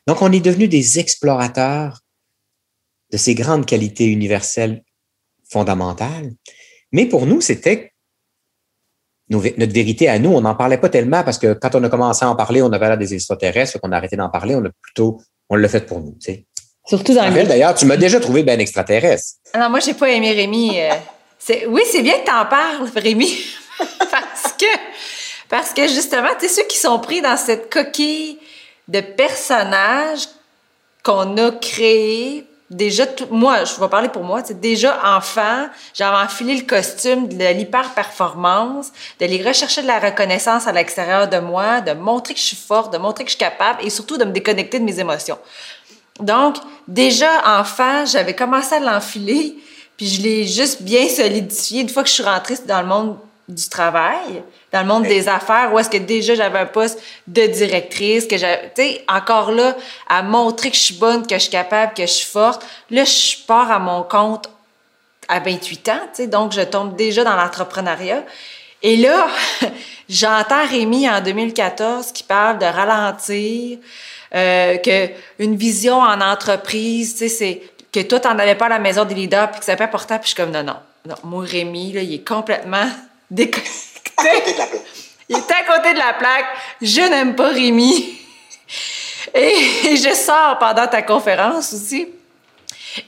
Donc, 0.06 0.20
on 0.20 0.30
est 0.30 0.40
devenus 0.40 0.68
des 0.68 0.98
explorateurs 0.98 2.00
de 3.10 3.16
ces 3.16 3.34
grandes 3.34 3.64
qualités 3.64 4.06
universelles 4.06 4.82
fondamentales. 5.50 6.32
Mais 6.92 7.06
pour 7.06 7.24
nous, 7.24 7.40
c'était 7.40 7.91
notre 9.32 9.72
vérité 9.72 10.08
à 10.08 10.18
nous. 10.18 10.30
On 10.30 10.40
n'en 10.40 10.54
parlait 10.54 10.78
pas 10.78 10.88
tellement 10.88 11.22
parce 11.22 11.38
que 11.38 11.54
quand 11.54 11.74
on 11.74 11.84
a 11.84 11.88
commencé 11.88 12.24
à 12.24 12.30
en 12.30 12.36
parler, 12.36 12.62
on 12.62 12.72
avait 12.72 12.86
l'air 12.86 12.98
des 12.98 13.14
extraterrestres, 13.14 13.80
qu'on 13.80 13.92
a 13.92 13.96
arrêté 13.96 14.16
d'en 14.16 14.28
parler, 14.28 14.54
on 14.54 14.64
a 14.64 14.70
plutôt, 14.80 15.20
on 15.48 15.56
l'a 15.56 15.68
fait 15.68 15.86
pour 15.86 16.00
nous. 16.00 16.16
Tu 16.20 16.32
sais. 16.32 16.46
Surtout 16.86 17.14
dans 17.14 17.28
le. 17.28 17.44
D'ailleurs, 17.44 17.74
tu 17.74 17.86
m'as 17.86 17.96
déjà 17.96 18.20
trouvé 18.20 18.42
bien 18.42 18.58
extraterrestre. 18.58 19.34
Non, 19.56 19.70
moi, 19.70 19.80
j'ai 19.80 19.94
pas 19.94 20.10
aimé 20.10 20.32
Rémi. 20.32 20.80
Euh, 20.80 20.90
oui, 21.68 21.82
c'est 21.90 22.02
bien 22.02 22.18
que 22.18 22.24
tu 22.24 22.32
en 22.32 22.46
parles, 22.46 22.88
Rémi. 22.96 23.32
parce 24.10 24.54
que, 24.58 24.66
parce 25.48 25.72
que 25.72 25.88
justement, 25.88 26.28
tu 26.38 26.48
sais, 26.48 26.54
ceux 26.54 26.66
qui 26.66 26.76
sont 26.76 26.98
pris 26.98 27.20
dans 27.20 27.36
cette 27.36 27.72
coquille 27.72 28.38
de 28.88 29.00
personnages 29.00 30.26
qu'on 31.02 31.36
a 31.36 31.50
créés 31.52 32.44
déjà, 32.72 33.04
moi, 33.30 33.64
je 33.64 33.78
vais 33.78 33.88
parler 33.88 34.08
pour 34.08 34.24
moi, 34.24 34.42
déjà 34.42 34.98
enfant, 35.16 35.66
j'avais 35.94 36.16
enfilé 36.16 36.56
le 36.56 36.62
costume 36.62 37.28
de 37.28 37.52
l'hyper-performance, 37.52 38.90
de 39.20 39.26
les 39.26 39.46
rechercher 39.46 39.82
de 39.82 39.86
la 39.86 40.00
reconnaissance 40.00 40.66
à 40.66 40.72
l'extérieur 40.72 41.28
de 41.28 41.38
moi, 41.38 41.80
de 41.80 41.92
montrer 41.92 42.34
que 42.34 42.40
je 42.40 42.44
suis 42.44 42.56
forte, 42.56 42.92
de 42.92 42.98
montrer 42.98 43.24
que 43.24 43.30
je 43.30 43.36
suis 43.36 43.44
capable 43.44 43.84
et 43.84 43.90
surtout 43.90 44.16
de 44.16 44.24
me 44.24 44.32
déconnecter 44.32 44.78
de 44.78 44.84
mes 44.84 44.98
émotions. 44.98 45.38
Donc, 46.18 46.56
déjà 46.88 47.60
enfant, 47.60 48.06
j'avais 48.06 48.34
commencé 48.34 48.74
à 48.74 48.80
l'enfiler, 48.80 49.56
puis 49.96 50.06
je 50.06 50.22
l'ai 50.22 50.46
juste 50.46 50.82
bien 50.82 51.08
solidifié 51.08 51.82
une 51.82 51.88
fois 51.88 52.02
que 52.02 52.08
je 52.08 52.14
suis 52.14 52.22
rentrée 52.22 52.56
dans 52.66 52.80
le 52.80 52.88
monde 52.88 53.18
du 53.54 53.68
travail, 53.68 54.42
dans 54.72 54.80
le 54.80 54.86
monde 54.86 55.04
des 55.04 55.28
affaires, 55.28 55.72
où 55.72 55.78
est-ce 55.78 55.90
que 55.90 55.98
déjà 55.98 56.34
j'avais 56.34 56.58
un 56.58 56.66
poste 56.66 57.00
de 57.26 57.46
directrice, 57.46 58.26
que 58.26 58.36
j'ai, 58.36 58.58
tu 58.74 58.82
sais, 58.82 59.04
encore 59.08 59.52
là, 59.52 59.76
à 60.08 60.22
montrer 60.22 60.70
que 60.70 60.76
je 60.76 60.82
suis 60.82 60.94
bonne, 60.94 61.26
que 61.26 61.34
je 61.34 61.40
suis 61.40 61.50
capable, 61.50 61.94
que 61.94 62.02
je 62.02 62.12
suis 62.12 62.30
forte. 62.30 62.64
Là, 62.90 63.04
je 63.04 63.44
pars 63.46 63.70
à 63.70 63.78
mon 63.78 64.02
compte 64.02 64.48
à 65.28 65.40
28 65.40 65.88
ans, 65.88 65.92
tu 65.92 66.22
sais, 66.22 66.26
donc 66.26 66.52
je 66.52 66.62
tombe 66.62 66.96
déjà 66.96 67.24
dans 67.24 67.36
l'entrepreneuriat. 67.36 68.24
Et 68.82 68.96
là, 68.96 69.28
j'entends 70.08 70.66
Rémi 70.66 71.08
en 71.08 71.20
2014 71.20 72.12
qui 72.12 72.24
parle 72.24 72.58
de 72.58 72.66
ralentir, 72.66 73.78
euh, 74.34 74.76
que 74.78 75.08
une 75.38 75.56
vision 75.56 75.98
en 75.98 76.20
entreprise, 76.20 77.12
tu 77.12 77.18
sais, 77.18 77.28
c'est 77.28 77.62
que 77.92 78.00
toi, 78.00 78.18
t'en 78.20 78.38
avais 78.38 78.54
pas 78.54 78.66
à 78.66 78.70
la 78.70 78.78
maison 78.78 79.04
des 79.04 79.14
leaders, 79.14 79.50
puis 79.50 79.60
que 79.60 79.66
c'est 79.66 79.76
pas 79.76 79.84
important, 79.84 80.18
puis 80.18 80.30
je 80.30 80.34
suis 80.34 80.36
comme, 80.36 80.50
non, 80.50 80.62
non, 80.62 80.76
non, 81.06 81.16
moi, 81.24 81.44
Rémi, 81.44 81.92
là, 81.92 82.00
il 82.00 82.14
est 82.14 82.26
complètement 82.26 82.88
déconnecté. 83.32 84.66
Il 85.28 85.36
est 85.36 85.50
à 85.50 85.76
côté 85.76 85.94
de 85.94 85.98
la 85.98 86.12
plaque. 86.14 86.46
Je 86.80 87.00
n'aime 87.00 87.34
pas 87.34 87.48
Rémi. 87.48 88.18
Et, 89.34 89.96
je 89.96 90.14
sors 90.14 90.58
pendant 90.58 90.86
ta 90.86 91.02
conférence 91.02 91.72
aussi. 91.72 92.08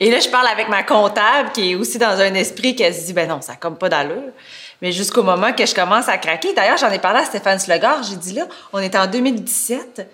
Et 0.01 0.11
là, 0.11 0.19
je 0.19 0.29
parle 0.29 0.47
avec 0.47 0.69
ma 0.69 0.83
comptable 0.83 1.53
qui 1.53 1.73
est 1.73 1.75
aussi 1.75 1.99
dans 1.99 2.19
un 2.19 2.33
esprit 2.35 2.75
qui 2.75 2.85
se 2.93 3.07
dit, 3.07 3.13
ben 3.13 3.29
non, 3.29 3.43
ça 3.43 3.57
comme 3.57 3.77
pas 3.77 3.91
d'allure. 3.91 4.33
Mais 4.81 4.93
jusqu'au 4.93 5.23
moment 5.23 5.53
que 5.53 5.67
je 5.67 5.75
commence 5.75 6.09
à 6.09 6.17
craquer. 6.17 6.55
D'ailleurs, 6.55 6.79
j'en 6.79 6.91
ai 6.91 6.99
parlé 6.99 7.21
à 7.21 7.25
Stéphane 7.25 7.59
Slegar. 7.59 8.03
J'ai 8.03 8.17
dit 8.17 8.33
là, 8.33 8.47
on 8.73 8.79
est 8.79 8.97
en 8.97 9.07
2017. 9.07 10.09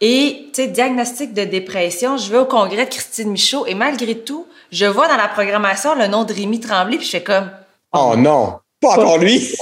Et, 0.00 0.50
tu 0.54 0.62
sais, 0.62 0.68
diagnostic 0.68 1.34
de 1.34 1.42
dépression, 1.42 2.16
je 2.16 2.30
vais 2.30 2.38
au 2.38 2.46
congrès 2.46 2.84
de 2.84 2.90
Christine 2.90 3.32
Michaud 3.32 3.66
et 3.66 3.74
malgré 3.74 4.16
tout, 4.16 4.46
je 4.70 4.86
vois 4.86 5.08
dans 5.08 5.16
la 5.16 5.26
programmation 5.26 5.96
le 5.96 6.06
nom 6.06 6.22
de 6.22 6.32
Rémi 6.32 6.60
Tremblay 6.60 6.98
puis 6.98 7.06
je 7.06 7.10
fais 7.10 7.22
comme... 7.24 7.50
Oh 7.92 8.14
non! 8.16 8.60
Pas 8.80 8.92
encore 8.92 9.18
lui! 9.18 9.54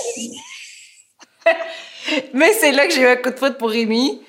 Mais 2.34 2.52
c'est 2.52 2.72
là 2.72 2.86
que 2.86 2.92
j'ai 2.92 3.02
eu 3.02 3.06
un 3.06 3.16
coup 3.16 3.30
de 3.30 3.36
foot 3.38 3.58
pour 3.58 3.70
Rémi. 3.70 4.20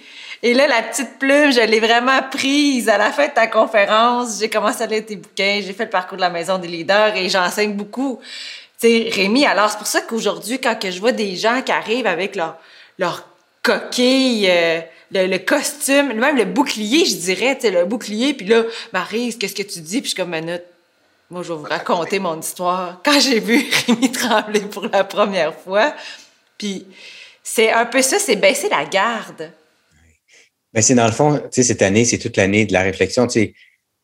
Et 0.44 0.54
là, 0.54 0.68
la 0.68 0.84
petite 0.84 1.18
plume, 1.20 1.52
je 1.52 1.62
l'ai 1.62 1.80
vraiment 1.80 2.22
prise 2.32 2.90
à 2.90 2.98
la 2.98 3.12
fin 3.12 3.28
de 3.28 3.34
ta 3.34 3.48
conférence. 3.48 4.40
J'ai 4.40 4.50
commencé 4.50 4.84
à 4.84 4.86
lire 4.86 5.06
tes 5.06 5.16
bouquins, 5.16 5.62
j'ai 5.64 5.74
fait 5.74 5.86
le 5.86 5.90
parcours 5.90 6.18
de 6.18 6.22
la 6.22 6.30
maison 6.30 6.58
des 6.60 6.68
leaders 6.68 7.16
et 7.16 7.28
j'enseigne 7.28 7.74
beaucoup. 7.74 8.20
Tu 8.80 8.88
sais, 8.88 9.10
Rémi, 9.12 9.46
alors 9.46 9.70
c'est 9.72 9.78
pour 9.78 9.88
ça 9.88 10.02
qu'aujourd'hui, 10.02 10.60
quand 10.60 10.76
que 10.80 10.92
je 10.92 11.00
vois 11.00 11.12
des 11.12 11.36
gens 11.36 11.62
qui 11.64 11.72
arrivent 11.72 12.06
avec 12.06 12.36
leur, 12.36 12.58
leur 13.00 13.28
coquille, 13.64 14.48
euh, 14.50 14.80
le, 15.12 15.38
costume, 15.40 16.14
même 16.14 16.38
le 16.38 16.46
bouclier, 16.46 17.06
je 17.06 17.16
dirais, 17.16 17.56
tu 17.56 17.62
sais, 17.62 17.72
le 17.72 17.86
bouclier, 17.86 18.34
puis 18.36 18.46
là, 18.46 18.64
Marie, 18.94 19.36
qu'est-ce 19.38 19.56
que 19.56 19.64
tu 19.64 19.80
dis? 19.80 20.02
Puis 20.02 20.12
je 20.12 20.16
suis 20.16 20.24
comme, 20.24 20.30
minute, 20.30 20.64
moi, 21.30 21.44
je 21.44 21.52
vais 21.52 21.60
vous 21.60 21.66
raconter 21.66 22.20
mon 22.20 22.40
histoire. 22.40 23.02
Quand 23.04 23.20
j'ai 23.20 23.40
vu 23.40 23.66
Rémi 23.88 24.12
trembler 24.12 24.62
pour 24.62 24.86
la 24.88 25.04
première 25.04 25.54
fois, 25.54 25.94
puis 26.58 26.86
c'est 27.44 27.72
un 27.72 27.86
peu 27.86 28.02
ça, 28.02 28.18
c'est 28.20 28.36
baisser 28.36 28.70
la 28.70 28.86
garde. 28.86 29.52
Ben, 30.74 30.82
c'est 30.82 30.96
dans 30.96 31.06
le 31.06 31.12
fond, 31.12 31.38
tu 31.38 31.48
sais, 31.52 31.64
cette 31.64 31.82
année, 31.82 32.06
c'est 32.06 32.18
toute 32.18 32.38
l'année 32.38 32.66
de 32.66 32.74
la 32.74 32.82
réflexion. 32.82 33.28
Tu 33.28 33.34
sais, 33.34 33.54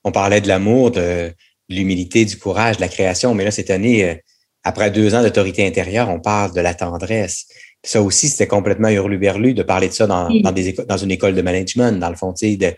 on 0.04 0.12
parlait 0.12 0.42
de 0.42 0.48
l'amour, 0.48 0.92
de, 0.92 1.34
l'humilité, 1.70 2.26
du 2.26 2.38
courage, 2.38 2.78
de 2.78 2.82
la 2.82 2.88
création, 2.88 3.34
mais 3.34 3.46
là, 3.46 3.52
cette 3.52 3.70
année, 3.70 4.04
euh, 4.04 4.16
après 4.64 4.92
deux 4.92 5.16
ans 5.16 5.22
d'autorité 5.22 5.66
intérieure, 5.66 6.10
on 6.10 6.20
parle 6.20 6.54
de 6.54 6.62
la 6.62 6.74
tendresse. 6.74 7.46
ça 7.84 8.02
aussi, 8.02 8.30
c'était 8.30 8.48
complètement 8.48 8.90
hurluberlu 8.90 9.54
de 9.54 9.64
parler 9.64 9.90
de 9.90 9.94
ça 9.94 10.08
dans, 10.08 10.30
dans, 10.30 10.52
des 10.52 10.74
dans 10.74 10.98
une 10.98 11.12
école 11.12 11.36
de 11.36 11.42
management, 11.42 12.00
dans 12.00 12.10
le 12.10 12.16
fond, 12.16 12.34
tu 12.34 12.52
sais, 12.52 12.56
de, 12.56 12.74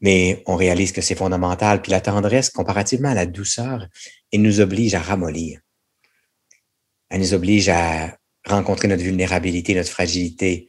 mais 0.00 0.42
on 0.46 0.56
réalise 0.56 0.92
que 0.92 1.00
c'est 1.00 1.14
fondamental. 1.14 1.82
Puis 1.82 1.90
la 1.90 2.00
tendresse, 2.00 2.50
comparativement 2.50 3.10
à 3.10 3.14
la 3.14 3.26
douceur, 3.26 3.86
elle 4.32 4.42
nous 4.42 4.60
oblige 4.60 4.94
à 4.94 5.00
ramollir. 5.00 5.60
Elle 7.08 7.20
nous 7.20 7.34
oblige 7.34 7.68
à 7.68 8.16
rencontrer 8.46 8.88
notre 8.88 9.02
vulnérabilité, 9.02 9.74
notre 9.74 9.90
fragilité. 9.90 10.68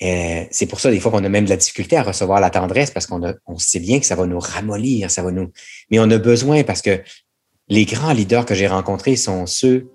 C'est 0.00 0.66
pour 0.68 0.80
ça, 0.80 0.90
des 0.90 1.00
fois, 1.00 1.10
qu'on 1.10 1.24
a 1.24 1.28
même 1.28 1.44
de 1.44 1.50
la 1.50 1.56
difficulté 1.56 1.96
à 1.96 2.02
recevoir 2.02 2.40
la 2.40 2.50
tendresse 2.50 2.90
parce 2.90 3.06
qu'on 3.06 3.22
on 3.46 3.58
sait 3.58 3.80
bien 3.80 4.00
que 4.00 4.06
ça 4.06 4.14
va 4.14 4.26
nous 4.26 4.40
ramollir, 4.40 5.10
ça 5.10 5.22
va 5.22 5.30
nous. 5.30 5.50
Mais 5.90 5.98
on 5.98 6.10
a 6.10 6.18
besoin 6.18 6.64
parce 6.64 6.82
que 6.82 7.02
les 7.68 7.86
grands 7.86 8.12
leaders 8.12 8.44
que 8.44 8.54
j'ai 8.54 8.66
rencontrés 8.66 9.16
sont 9.16 9.46
ceux 9.46 9.90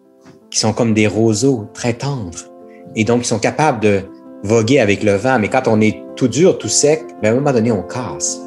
qui 0.50 0.58
sont 0.58 0.74
comme 0.74 0.96
des 0.96 1.06
roseaux 1.06 1.70
très 1.74 1.94
tendres 1.94 2.52
et 2.96 3.04
donc 3.04 3.22
ils 3.22 3.28
sont 3.28 3.38
capables 3.38 3.80
de 3.80 4.04
voguer 4.44 4.80
avec 4.80 5.04
le 5.04 5.14
vent. 5.14 5.40
Mais 5.40 5.50
quand 5.50 5.68
on 5.68 5.82
est 5.82 6.04
tout 6.16 6.28
dur, 6.28 6.58
tout 6.58 6.70
sec, 6.70 7.04
ben, 7.22 7.30
à 7.30 7.32
un 7.32 7.36
moment 7.36 7.54
donné, 7.54 7.72
on 7.72 7.84
casse. 7.84 8.42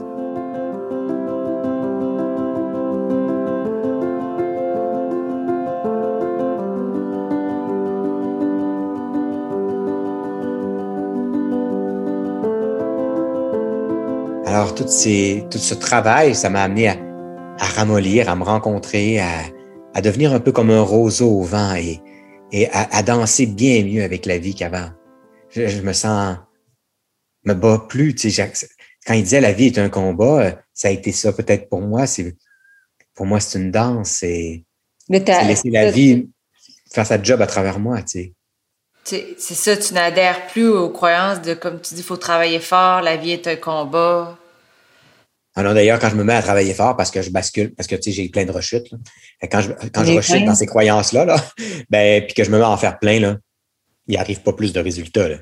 Alors, 14.47 14.75
tout, 14.75 14.87
ce 14.87 15.75
travail, 15.75 16.35
ça 16.35 16.51
m'a 16.51 16.63
amené 16.63 16.89
à, 16.89 16.97
ramollir, 17.59 18.29
à 18.29 18.37
me 18.37 18.45
rencontrer, 18.45 19.19
à, 19.19 20.01
devenir 20.03 20.35
un 20.35 20.41
peu 20.41 20.53
comme 20.53 20.71
un 20.71 20.83
roseau 20.83 21.31
au 21.31 21.43
vent 21.43 21.75
et 21.75 22.69
à, 22.71 23.03
danser 23.03 23.47
bien 23.47 23.83
mieux 23.83 24.03
avec 24.03 24.27
la 24.27 24.37
vie 24.37 24.55
qu'avant. 24.55 24.89
Je, 25.55 25.81
me 25.83 25.93
sens, 25.93 26.39
me 27.45 27.55
bats 27.55 27.85
plus. 27.89 28.15
Tu 28.15 28.31
sais, 28.31 28.53
quand 29.07 29.15
il 29.15 29.23
disait 29.23 29.41
la 29.41 29.53
vie 29.53 29.67
est 29.67 29.79
un 29.79 29.89
combat, 29.89 30.43
euh, 30.43 30.53
ça 30.73 30.89
a 30.89 30.91
été 30.91 31.13
ça 31.13 31.33
peut-être 31.33 31.69
pour 31.69 31.81
moi. 31.81 32.07
C'est 32.07 32.37
pour 33.15 33.27
moi 33.27 33.41
c'est 33.41 33.59
une 33.59 33.71
danse. 33.71 34.11
C'est 34.11 34.65
laisser 35.09 35.71
la 35.71 35.91
vie 35.91 36.29
faire 36.93 37.07
sa 37.07 37.23
job 37.23 37.41
à 37.43 37.47
travers 37.47 37.79
moi. 37.79 38.03
Tu 38.03 38.35
sais. 39.05 39.35
C'est 39.37 39.55
ça, 39.55 39.77
tu 39.77 39.95
n'adhères 39.95 40.47
plus 40.47 40.69
aux 40.69 40.91
croyances 40.91 41.43
de, 41.43 41.55
comme 41.55 41.81
tu 41.81 41.95
dis, 41.95 42.01
il 42.01 42.05
faut 42.05 42.17
travailler 42.17 42.61
fort, 42.61 43.03
la 43.03 43.17
vie 43.17 43.33
est 43.33 43.47
un 43.49 43.57
combat. 43.57 44.39
Alors 45.55 45.75
d'ailleurs, 45.75 45.99
quand 45.99 46.09
je 46.09 46.15
me 46.15 46.25
mets 46.25 46.35
à 46.35 46.43
travailler 46.43 46.73
fort 46.73 46.97
parce 46.97 47.11
que 47.11 47.21
je 47.21 47.31
bascule, 47.31 47.75
parce 47.75 47.89
que 47.89 47.97
tu 47.97 48.05
sais, 48.05 48.13
j'ai 48.13 48.29
plein 48.29 48.45
de 48.45 48.53
rechutes, 48.53 48.91
là. 48.93 48.99
quand 49.51 49.61
je, 49.61 49.73
quand 49.93 50.05
je 50.05 50.13
rechute 50.13 50.45
dans 50.45 50.55
ces 50.55 50.67
croyances-là, 50.67 51.25
là, 51.25 51.37
ben, 51.91 52.25
puis 52.25 52.35
que 52.35 52.45
je 52.45 52.51
me 52.51 52.59
mets 52.59 52.65
à 52.65 52.71
en 52.71 52.77
faire 52.77 52.99
plein, 53.01 53.19
là, 53.19 53.37
il 54.07 54.17
arrive 54.17 54.43
pas 54.43 54.53
plus 54.53 54.73
de 54.73 54.81
résultats. 54.81 55.29
Là. 55.29 55.39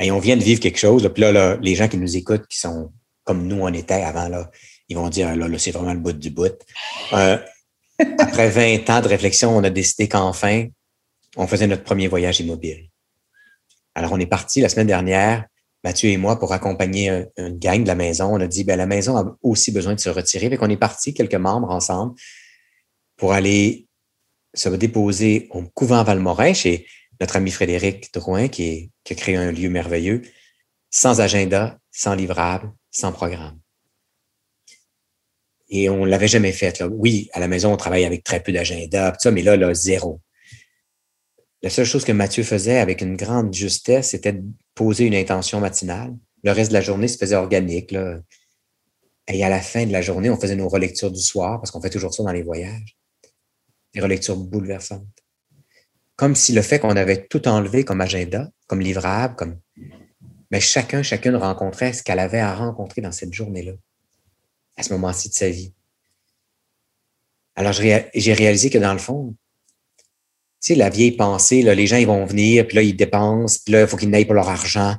Et 0.00 0.10
on 0.10 0.18
vient 0.18 0.36
de 0.36 0.42
vivre 0.42 0.60
quelque 0.60 0.78
chose, 0.78 1.02
là, 1.02 1.10
puis 1.10 1.22
là, 1.22 1.32
là, 1.32 1.58
les 1.60 1.74
gens 1.74 1.88
qui 1.88 1.98
nous 1.98 2.16
écoutent, 2.16 2.46
qui 2.46 2.58
sont 2.58 2.92
comme 3.24 3.46
nous 3.46 3.60
on 3.60 3.72
était 3.72 3.94
avant, 3.94 4.28
là, 4.28 4.50
ils 4.88 4.96
vont 4.96 5.08
dire 5.08 5.36
là, 5.36 5.48
là 5.48 5.58
c'est 5.58 5.70
vraiment 5.70 5.92
le 5.92 5.98
bout 5.98 6.12
du 6.12 6.30
bout. 6.30 6.56
Euh, 7.12 7.38
après 8.18 8.48
20 8.48 8.88
ans 8.90 9.00
de 9.00 9.08
réflexion, 9.08 9.56
on 9.56 9.64
a 9.64 9.70
décidé 9.70 10.08
qu'enfin, 10.08 10.66
on 11.36 11.46
faisait 11.46 11.66
notre 11.66 11.82
premier 11.82 12.08
voyage 12.08 12.40
immobile. 12.40 12.88
Alors, 13.94 14.12
on 14.12 14.20
est 14.20 14.26
parti 14.26 14.60
la 14.60 14.68
semaine 14.68 14.86
dernière 14.86 15.44
Mathieu 15.84 16.10
et 16.10 16.16
moi, 16.16 16.38
pour 16.38 16.52
accompagner 16.52 17.24
une 17.36 17.58
gang 17.58 17.82
de 17.82 17.86
la 17.86 17.94
maison, 17.94 18.34
on 18.34 18.40
a 18.40 18.46
dit, 18.46 18.64
ben, 18.64 18.76
la 18.76 18.86
maison 18.86 19.16
a 19.16 19.36
aussi 19.42 19.70
besoin 19.70 19.94
de 19.94 20.00
se 20.00 20.10
retirer. 20.10 20.48
Fait 20.48 20.56
qu'on 20.56 20.70
est 20.70 20.76
parti, 20.76 21.14
quelques 21.14 21.34
membres 21.34 21.70
ensemble, 21.70 22.14
pour 23.16 23.32
aller 23.32 23.86
se 24.54 24.68
déposer 24.70 25.48
au 25.50 25.62
couvent 25.62 26.02
Valmorin 26.02 26.52
chez 26.52 26.86
notre 27.20 27.36
ami 27.36 27.50
Frédéric 27.50 28.12
Drouin, 28.12 28.48
qui, 28.48 28.90
qui 29.04 29.12
a 29.12 29.16
créé 29.16 29.36
un 29.36 29.52
lieu 29.52 29.68
merveilleux, 29.68 30.22
sans 30.90 31.20
agenda, 31.20 31.78
sans 31.90 32.14
livrable, 32.14 32.72
sans 32.90 33.12
programme. 33.12 33.58
Et 35.68 35.88
on 35.90 36.04
l'avait 36.04 36.28
jamais 36.28 36.52
fait. 36.52 36.82
Oui, 36.82 37.28
à 37.32 37.40
la 37.40 37.48
maison, 37.48 37.72
on 37.72 37.76
travaille 37.76 38.04
avec 38.04 38.24
très 38.24 38.42
peu 38.42 38.52
d'agenda, 38.52 39.16
mais 39.30 39.42
là, 39.42 39.56
là, 39.56 39.74
zéro. 39.74 40.20
La 41.62 41.70
seule 41.70 41.84
chose 41.84 42.04
que 42.04 42.12
Mathieu 42.12 42.44
faisait 42.44 42.78
avec 42.78 43.00
une 43.00 43.16
grande 43.16 43.52
justesse, 43.52 44.10
c'était 44.10 44.32
de 44.32 44.44
poser 44.74 45.04
une 45.04 45.14
intention 45.14 45.60
matinale. 45.60 46.16
Le 46.44 46.52
reste 46.52 46.70
de 46.70 46.74
la 46.74 46.80
journée 46.80 47.08
se 47.08 47.18
faisait 47.18 47.34
organique. 47.34 47.94
Et 49.26 49.44
à 49.44 49.48
la 49.48 49.60
fin 49.60 49.84
de 49.84 49.92
la 49.92 50.00
journée, 50.00 50.30
on 50.30 50.40
faisait 50.40 50.56
nos 50.56 50.68
relectures 50.68 51.10
du 51.10 51.20
soir, 51.20 51.60
parce 51.60 51.70
qu'on 51.70 51.82
fait 51.82 51.90
toujours 51.90 52.14
ça 52.14 52.22
dans 52.22 52.32
les 52.32 52.42
voyages. 52.42 52.96
Des 53.92 54.00
relectures 54.00 54.36
bouleversantes. 54.36 55.04
Comme 56.18 56.34
si 56.34 56.52
le 56.52 56.62
fait 56.62 56.80
qu'on 56.80 56.96
avait 56.96 57.28
tout 57.28 57.46
enlevé 57.46 57.84
comme 57.84 58.00
agenda, 58.00 58.50
comme 58.66 58.80
livrable, 58.80 59.36
comme. 59.36 59.60
Mais 60.50 60.60
chacun, 60.60 61.04
chacune 61.04 61.36
rencontrait 61.36 61.92
ce 61.92 62.02
qu'elle 62.02 62.18
avait 62.18 62.40
à 62.40 62.56
rencontrer 62.56 63.00
dans 63.00 63.12
cette 63.12 63.32
journée-là, 63.32 63.72
à 64.76 64.82
ce 64.82 64.92
moment-ci 64.94 65.28
de 65.28 65.34
sa 65.34 65.48
vie. 65.48 65.72
Alors, 67.54 67.72
j'ai 67.72 68.32
réalisé 68.32 68.68
que 68.68 68.78
dans 68.78 68.92
le 68.92 68.98
fond, 68.98 69.36
tu 70.60 70.72
sais, 70.72 70.74
la 70.74 70.90
vieille 70.90 71.12
pensée, 71.12 71.62
là, 71.62 71.76
les 71.76 71.86
gens, 71.86 71.98
ils 71.98 72.06
vont 72.06 72.24
venir, 72.26 72.66
puis 72.66 72.76
là, 72.76 72.82
ils 72.82 72.96
dépensent, 72.96 73.60
puis 73.64 73.74
là, 73.74 73.82
il 73.82 73.86
faut 73.86 73.96
qu'ils 73.96 74.10
n'aillent 74.10 74.24
pour 74.24 74.34
leur 74.34 74.48
argent. 74.48 74.96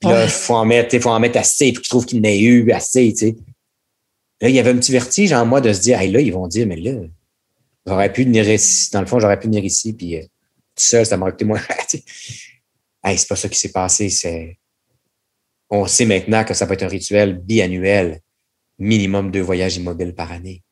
Puis 0.00 0.08
là, 0.08 0.24
il 0.24 0.30
faut 0.30 0.54
en 0.54 0.64
mettre, 0.64 0.98
faut 0.98 1.10
en 1.10 1.20
mettre 1.20 1.38
assez, 1.38 1.70
puis 1.72 1.82
qu'ils 1.82 1.90
trouvent 1.90 2.06
qu'ils 2.06 2.22
n'aient 2.22 2.40
eu 2.40 2.72
assez, 2.72 3.12
tu 3.12 3.18
sais. 3.18 3.36
Là, 4.40 4.48
il 4.48 4.54
y 4.54 4.58
avait 4.58 4.70
un 4.70 4.78
petit 4.78 4.90
vertige 4.90 5.34
en 5.34 5.44
moi 5.44 5.60
de 5.60 5.70
se 5.70 5.80
dire, 5.82 6.00
hey, 6.00 6.10
là, 6.10 6.20
ils 6.20 6.32
vont 6.32 6.48
dire, 6.48 6.66
mais 6.66 6.76
là, 6.76 6.92
j'aurais 7.86 8.10
pu 8.10 8.24
venir 8.24 8.48
ici. 8.48 8.90
Dans 8.90 9.00
le 9.00 9.06
fond, 9.06 9.20
j'aurais 9.20 9.38
pu 9.38 9.48
venir 9.48 9.64
ici, 9.64 9.92
puis 9.92 10.16
euh, 10.16 10.22
seul, 10.82 11.06
ça 11.06 11.16
m'aurait 11.16 11.32
coûté 11.32 11.44
moins. 11.44 11.60
hey, 13.04 13.18
c'est 13.18 13.28
pas 13.28 13.36
ça 13.36 13.48
qui 13.48 13.58
s'est 13.58 13.72
passé. 13.72 14.10
C'est, 14.10 14.58
on 15.70 15.86
sait 15.86 16.04
maintenant 16.04 16.44
que 16.44 16.54
ça 16.54 16.66
peut 16.66 16.74
être 16.74 16.82
un 16.82 16.88
rituel 16.88 17.38
biannuel, 17.38 18.20
minimum 18.78 19.30
deux 19.30 19.40
voyages 19.40 19.76
immobiles 19.76 20.14
par 20.14 20.32
année. 20.32 20.62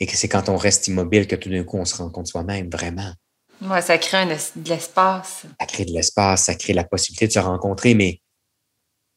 Et 0.00 0.06
que 0.06 0.16
c'est 0.16 0.28
quand 0.28 0.48
on 0.48 0.56
reste 0.56 0.88
immobile 0.88 1.26
que 1.26 1.36
tout 1.36 1.48
d'un 1.48 1.64
coup, 1.64 1.78
on 1.78 1.84
se 1.84 1.96
rend 1.96 2.10
compte 2.10 2.26
soi-même, 2.26 2.68
vraiment. 2.68 3.12
Oui, 3.60 3.80
ça 3.80 3.96
crée 3.98 4.26
de 4.26 4.68
l'espace. 4.68 5.46
Ça 5.60 5.66
crée 5.66 5.84
de 5.84 5.92
l'espace, 5.92 6.44
ça 6.44 6.54
crée 6.54 6.72
la 6.72 6.84
possibilité 6.84 7.28
de 7.28 7.32
se 7.32 7.38
rencontrer, 7.38 7.94
mais 7.94 8.20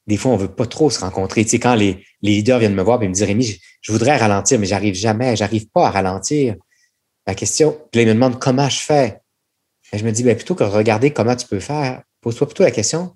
des 0.08 0.18
fois, 0.18 0.32
on 0.32 0.38
veut 0.38 0.54
pas 0.54 0.68
trop 0.68 0.90
se 0.90 1.00
rencontrer. 1.00 1.44
Tu 1.44 1.52
sais, 1.52 1.60
quand 1.60 1.76
les, 1.76 2.06
leaders 2.22 2.60
viennent 2.60 2.76
me 2.76 2.84
voir 2.84 3.02
et 3.02 3.08
me 3.08 3.14
disent, 3.14 3.24
Rémi, 3.24 3.60
je, 3.82 3.92
voudrais 3.92 4.18
ralentir, 4.18 4.60
mais 4.60 4.68
j'arrive 4.68 4.94
jamais, 4.94 5.36
j'arrive 5.36 5.68
pas 5.70 5.88
à 5.88 5.92
ralentir. 5.92 6.56
La 7.26 7.34
question, 7.34 7.80
puis 7.92 8.02
ils 8.02 8.08
me 8.08 8.14
demandent 8.14 8.40
comment 8.40 8.70
je 8.70 8.80
fais? 8.80 9.20
Je 9.94 10.04
me 10.04 10.12
dis, 10.12 10.24
ben, 10.24 10.36
plutôt 10.36 10.56
que 10.56 10.64
de 10.64 10.70
regarder 10.70 11.12
comment 11.12 11.36
tu 11.36 11.48
peux 11.48 11.60
faire, 11.60 12.04
pose-toi 12.22 12.48
plutôt 12.48 12.64
la 12.64 12.72
question, 12.72 13.16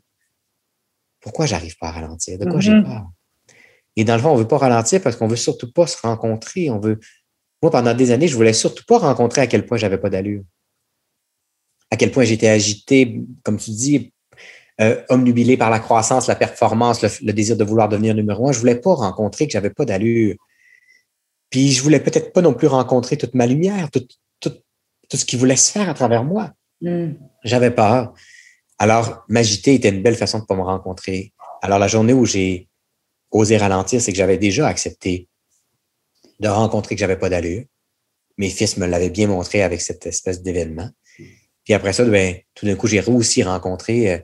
pourquoi 1.20 1.46
j'arrive 1.46 1.76
pas 1.78 1.88
à 1.88 1.92
ralentir? 1.92 2.38
De 2.38 2.46
quoi 2.46 2.60
j'ai 2.60 2.72
mm-hmm. 2.72 2.86
peur? 2.86 3.08
Et 3.96 4.04
dans 4.04 4.16
le 4.16 4.22
fond, 4.22 4.30
on 4.30 4.36
veut 4.36 4.48
pas 4.48 4.58
ralentir 4.58 5.02
parce 5.02 5.16
qu'on 5.16 5.28
veut 5.28 5.36
surtout 5.36 5.72
pas 5.72 5.88
se 5.88 5.98
rencontrer. 6.02 6.70
On 6.70 6.80
veut, 6.80 7.00
moi, 7.62 7.72
pendant 7.72 7.94
des 7.94 8.12
années, 8.12 8.28
je 8.28 8.36
voulais 8.36 8.54
surtout 8.54 8.84
pas 8.88 8.98
rencontrer 8.98 9.42
à 9.42 9.48
quel 9.48 9.66
point 9.66 9.78
j'avais 9.78 9.98
pas 9.98 10.10
d'allure. 10.10 10.44
À 11.92 11.98
quel 11.98 12.12
point 12.12 12.24
j'étais 12.24 12.48
agité, 12.48 13.22
comme 13.44 13.58
tu 13.58 13.72
dis, 13.72 14.14
euh, 14.80 15.04
omnubilé 15.10 15.58
par 15.58 15.70
la 15.70 15.80
croissance, 15.80 16.28
la 16.28 16.36
performance, 16.36 17.02
le, 17.02 17.34
désir 17.34 17.58
de 17.58 17.64
vouloir 17.66 17.90
devenir 17.90 18.16
numéro 18.16 18.48
un. 18.48 18.52
Je 18.54 18.60
voulais 18.60 18.80
pas 18.80 18.94
rencontrer 18.94 19.48
que 19.48 19.52
j'avais 19.52 19.72
pas 19.72 19.84
d'allure. 19.84 20.36
Puis 21.50 21.72
je 21.72 21.82
voulais 21.82 22.00
peut-être 22.00 22.32
pas 22.32 22.42
non 22.42 22.54
plus 22.54 22.68
rencontrer 22.68 23.18
toute 23.18 23.34
ma 23.34 23.48
lumière, 23.48 23.90
tout, 23.92 24.08
tout, 24.40 24.54
tout 25.10 25.18
ce 25.18 25.26
qui 25.26 25.36
voulait 25.36 25.56
se 25.58 25.72
faire 25.72 25.90
à 25.90 25.94
travers 25.94 26.24
moi. 26.24 26.54
Mm. 26.82 27.14
J'avais 27.44 27.72
peur. 27.72 28.14
Alors, 28.78 29.26
m'agiter 29.28 29.76
était 29.76 29.90
une 29.90 30.02
belle 30.02 30.16
façon 30.16 30.40
de 30.40 30.46
pas 30.46 30.56
me 30.56 30.62
rencontrer. 30.62 31.34
Alors, 31.62 31.80
la 31.80 31.88
journée 31.88 32.14
où 32.14 32.26
j'ai 32.26 32.70
osé 33.32 33.58
ralentir, 33.58 34.02
c'est 34.02 34.12
que 34.12 34.18
j'avais 34.18 34.38
déjà 34.38 34.68
accepté 34.68 35.28
de 36.40 36.48
rencontrer 36.48 36.96
que 36.96 37.00
j'avais 37.00 37.20
pas 37.20 37.30
d'allure. 37.30 37.66
Mes 38.38 38.50
fils 38.50 38.78
me 38.78 38.86
l'avaient 38.86 39.10
bien 39.10 39.28
montré 39.28 39.62
avec 39.62 39.82
cette 39.82 40.06
espèce 40.06 40.42
d'événement. 40.42 40.90
Puis 41.66 41.74
après 41.74 41.94
ça, 41.94 42.06
ben, 42.06 42.38
tout 42.56 42.66
d'un 42.66 42.76
coup, 42.76 42.88
j'ai 42.88 43.02
réussi 43.02 43.42
à 43.44 43.52
rencontrer 43.52 44.14
euh, 44.14 44.20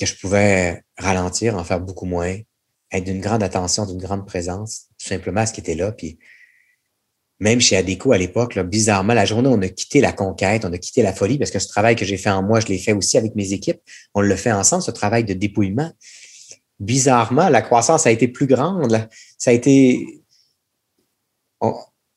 que 0.00 0.06
je 0.06 0.16
pouvais 0.18 0.82
ralentir, 0.96 1.56
en 1.56 1.64
faire 1.64 1.80
beaucoup 1.80 2.06
moins, 2.06 2.36
être 2.90 3.04
d'une 3.04 3.20
grande 3.20 3.42
attention, 3.42 3.84
d'une 3.84 3.98
grande 3.98 4.26
présence, 4.26 4.86
tout 4.98 5.06
simplement 5.06 5.42
à 5.42 5.46
ce 5.46 5.52
qui 5.52 5.60
était 5.60 5.74
là. 5.74 5.92
Puis 5.92 6.18
même 7.40 7.60
chez 7.60 7.76
Adéco 7.76 8.12
à 8.12 8.18
l'époque, 8.18 8.58
bizarrement, 8.58 9.14
la 9.14 9.24
journée, 9.24 9.48
on 9.48 9.62
a 9.62 9.68
quitté 9.68 10.00
la 10.00 10.12
conquête, 10.12 10.64
on 10.64 10.72
a 10.72 10.78
quitté 10.78 11.02
la 11.02 11.12
folie, 11.12 11.38
parce 11.38 11.50
que 11.50 11.60
ce 11.60 11.68
travail 11.68 11.94
que 11.94 12.04
j'ai 12.04 12.16
fait 12.16 12.30
en 12.30 12.42
moi, 12.42 12.58
je 12.60 12.66
l'ai 12.66 12.78
fait 12.78 12.92
aussi 12.92 13.16
avec 13.16 13.34
mes 13.36 13.52
équipes. 13.52 13.80
On 14.14 14.20
le 14.20 14.34
fait 14.34 14.50
ensemble, 14.50 14.82
ce 14.82 14.90
travail 14.90 15.24
de 15.24 15.34
dépouillement. 15.34 15.92
Bizarrement, 16.80 17.48
la 17.48 17.62
croissance 17.62 18.06
a 18.06 18.10
été 18.10 18.26
plus 18.26 18.46
grande. 18.46 19.08
Ça 19.36 19.50
a 19.50 19.54
été. 19.54 20.04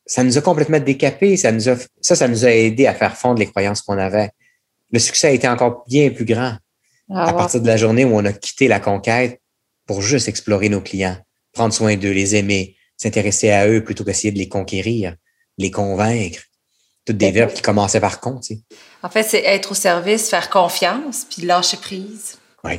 ça 0.05 0.23
nous 0.23 0.38
a 0.38 0.41
complètement 0.41 0.79
décapé. 0.79 1.38
Ça, 1.38 1.51
nous 1.51 1.69
a, 1.69 1.75
ça, 2.01 2.15
ça 2.15 2.27
nous 2.27 2.45
a 2.45 2.51
aidé 2.51 2.88
à 2.88 2.95
faire 2.95 3.15
fondre 3.15 3.39
les 3.39 3.47
croyances 3.47 3.81
qu'on 3.81 3.97
avait. 3.97 4.31
Le 4.91 4.99
succès 4.99 5.27
a 5.27 5.31
été 5.31 5.47
encore 5.47 5.84
bien 5.88 6.10
plus 6.10 6.25
grand. 6.25 6.57
Ah, 7.13 7.29
à 7.29 7.34
partir 7.34 7.62
de 7.62 7.67
la 7.67 7.77
journée 7.77 8.05
où 8.05 8.15
on 8.15 8.25
a 8.25 8.34
quitté 8.34 8.67
la 8.67 8.79
conquête 8.79 9.41
pour 9.86 10.01
juste 10.01 10.27
explorer 10.27 10.69
nos 10.69 10.81
clients, 10.81 11.17
prendre 11.51 11.73
soin 11.73 11.97
d'eux, 11.97 12.12
les 12.12 12.36
aimer, 12.36 12.77
s'intéresser 13.01 13.49
à 13.49 13.67
eux 13.67 13.83
plutôt 13.83 14.03
qu'essayer 14.03 14.31
de 14.31 14.37
les 14.37 14.47
conquérir, 14.47 15.15
les 15.57 15.71
convaincre. 15.71 16.41
Toutes 17.03 17.17
des 17.17 17.31
verbes 17.31 17.51
qui 17.51 17.63
commençaient 17.63 17.99
par 17.99 18.21
contre. 18.21 18.47
En 19.01 19.09
fait, 19.09 19.23
c'est 19.23 19.43
être 19.43 19.71
au 19.71 19.73
service, 19.73 20.29
faire 20.29 20.51
confiance, 20.51 21.25
puis 21.25 21.41
lâcher 21.41 21.77
prise. 21.77 22.37
Oui. 22.63 22.73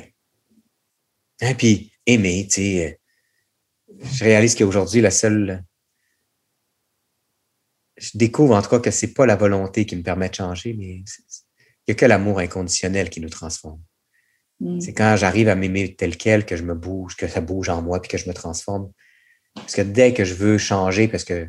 Et 1.41 1.47
hein, 1.47 1.55
puis 1.55 1.93
aimer, 2.07 2.47
tu 2.47 2.55
sais. 2.55 3.01
Je 4.01 4.25
réalise 4.25 4.55
qu'aujourd'hui, 4.55 5.01
la 5.01 5.11
seule. 5.11 5.65
Je 7.97 8.11
découvre 8.15 8.55
en 8.55 8.63
tout 8.63 8.71
cas 8.71 8.79
que 8.79 8.93
c'est 8.93 9.13
pas 9.13 9.27
la 9.27 9.35
volonté 9.35 9.87
qui 9.87 9.97
me 9.97 10.05
permet 10.05 10.29
de 10.29 10.37
changer, 10.37 10.73
mais 10.75 10.95
il 10.95 11.05
n'y 11.89 11.93
a 11.93 11.95
que 11.95 12.07
l'amour 12.07 12.39
inconditionnel 12.39 13.11
qui 13.11 13.21
nous 13.21 13.29
transforme. 13.29 13.83
Mm. 14.61 14.81
C'est 14.81 14.93
quand 14.93 15.17
j'arrive 15.17 15.49
à 15.49 15.57
m'aimer 15.57 15.97
tel 15.97 16.17
quel 16.17 16.47
que 16.47 16.55
je 16.57 16.63
me 16.63 16.75
bouge, 16.75 17.17
que 17.17 17.27
ça 17.27 17.41
bouge 17.41 17.69
en 17.69 17.83
moi, 17.83 18.01
puis 18.01 18.09
que 18.09 18.19
je 18.19 18.29
me 18.29 18.35
transforme. 18.35 18.93
Parce 19.55 19.75
que 19.75 19.83
dès 19.83 20.15
que 20.15 20.25
je 20.25 20.35
veux 20.35 20.59
changer, 20.59 21.09
parce 21.09 21.25
que 21.25 21.49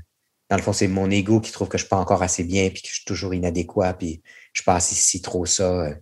dans 0.50 0.58
le 0.58 0.62
fond, 0.62 0.74
c'est 0.74 0.88
mon 0.88 1.10
ego 1.10 1.40
qui 1.40 1.52
trouve 1.52 1.68
que 1.68 1.78
je 1.78 1.84
ne 1.84 1.88
suis 1.88 1.90
pas 1.90 1.98
encore 1.98 2.22
assez 2.22 2.44
bien, 2.44 2.70
puis 2.70 2.82
que 2.82 2.88
je 2.90 2.96
suis 2.96 3.06
toujours 3.06 3.34
inadéquat, 3.34 3.94
puis 3.94 4.22
je 4.54 4.64
passe 4.64 4.92
ici 4.92 5.22
trop 5.22 5.46
ça. 5.46 5.86
Euh, 5.86 5.96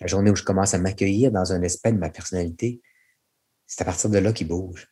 la 0.00 0.06
journée 0.06 0.30
où 0.30 0.36
je 0.36 0.42
commence 0.42 0.74
à 0.74 0.78
m'accueillir 0.78 1.32
dans 1.32 1.52
un 1.52 1.62
aspect 1.62 1.92
de 1.92 1.98
ma 1.98 2.10
personnalité, 2.10 2.80
c'est 3.66 3.82
à 3.82 3.84
partir 3.84 4.10
de 4.10 4.18
là 4.18 4.32
qu'il 4.32 4.48
bouge. 4.48 4.88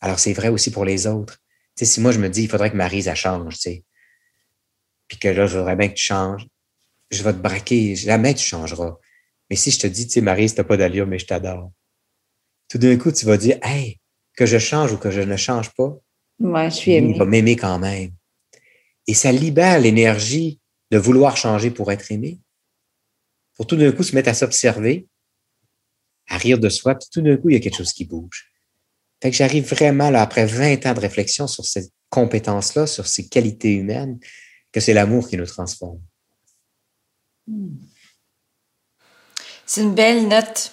Alors, 0.00 0.18
c'est 0.18 0.32
vrai 0.32 0.48
aussi 0.48 0.70
pour 0.70 0.84
les 0.84 1.06
autres. 1.06 1.38
Tu 1.76 1.84
sais, 1.84 1.92
si 1.92 2.00
moi, 2.00 2.12
je 2.12 2.18
me 2.18 2.28
dis, 2.28 2.44
il 2.44 2.48
faudrait 2.48 2.70
que 2.70 2.76
Marise, 2.76 3.08
elle 3.08 3.16
change, 3.16 3.54
tu 3.54 3.60
sais, 3.60 3.84
puis 5.08 5.18
que 5.18 5.28
là, 5.28 5.46
je 5.46 5.58
voudrais 5.58 5.76
bien 5.76 5.88
que 5.88 5.94
tu 5.94 6.04
changes, 6.04 6.46
je 7.10 7.22
vais 7.22 7.32
te 7.32 7.38
braquer. 7.38 7.94
Jamais 7.94 8.34
tu 8.34 8.44
changeras. 8.44 8.96
Mais 9.50 9.56
si 9.56 9.70
je 9.70 9.78
te 9.78 9.86
dis, 9.86 10.06
tu 10.06 10.14
sais, 10.14 10.20
Marie, 10.20 10.52
t'as 10.52 10.64
pas 10.64 10.76
d'allure, 10.76 11.06
mais 11.06 11.18
je 11.18 11.26
t'adore. 11.26 11.72
Tout 12.68 12.78
d'un 12.78 12.96
coup, 12.96 13.12
tu 13.12 13.26
vas 13.26 13.36
dire, 13.36 13.58
hey, 13.62 13.98
que 14.36 14.46
je 14.46 14.58
change 14.58 14.92
ou 14.92 14.96
que 14.96 15.10
je 15.10 15.20
ne 15.20 15.36
change 15.36 15.70
pas. 15.74 15.96
Moi, 16.38 16.68
je 16.68 16.74
suis 16.74 16.92
aimé. 16.92 17.12
Il 17.14 17.18
va 17.18 17.24
m'aimer 17.24 17.56
quand 17.56 17.78
même. 17.78 18.12
Et 19.06 19.14
ça 19.14 19.32
libère 19.32 19.78
l'énergie 19.78 20.60
de 20.90 20.98
vouloir 20.98 21.36
changer 21.36 21.70
pour 21.70 21.92
être 21.92 22.10
aimé. 22.10 22.40
Pour 23.56 23.66
tout 23.66 23.76
d'un 23.76 23.92
coup 23.92 24.02
se 24.02 24.14
mettre 24.14 24.28
à 24.28 24.34
s'observer, 24.34 25.06
à 26.28 26.38
rire 26.38 26.58
de 26.58 26.68
soi, 26.68 26.94
puis 26.94 27.08
tout 27.12 27.22
d'un 27.22 27.36
coup, 27.36 27.50
il 27.50 27.54
y 27.54 27.56
a 27.56 27.60
quelque 27.60 27.76
chose 27.76 27.92
qui 27.92 28.04
bouge. 28.04 28.50
Fait 29.22 29.30
que 29.30 29.36
j'arrive 29.36 29.68
vraiment, 29.68 30.10
là, 30.10 30.22
après 30.22 30.46
20 30.46 30.86
ans 30.86 30.94
de 30.94 31.00
réflexion 31.00 31.46
sur 31.46 31.64
cette 31.64 31.92
compétence-là, 32.10 32.86
sur 32.86 33.06
ces 33.06 33.28
qualités 33.28 33.72
humaines, 33.72 34.18
que 34.72 34.80
c'est 34.80 34.94
l'amour 34.94 35.28
qui 35.28 35.36
nous 35.36 35.46
transforme. 35.46 36.00
Hmm. 37.46 37.76
C'est 39.66 39.82
une 39.82 39.94
belle 39.94 40.28
note 40.28 40.72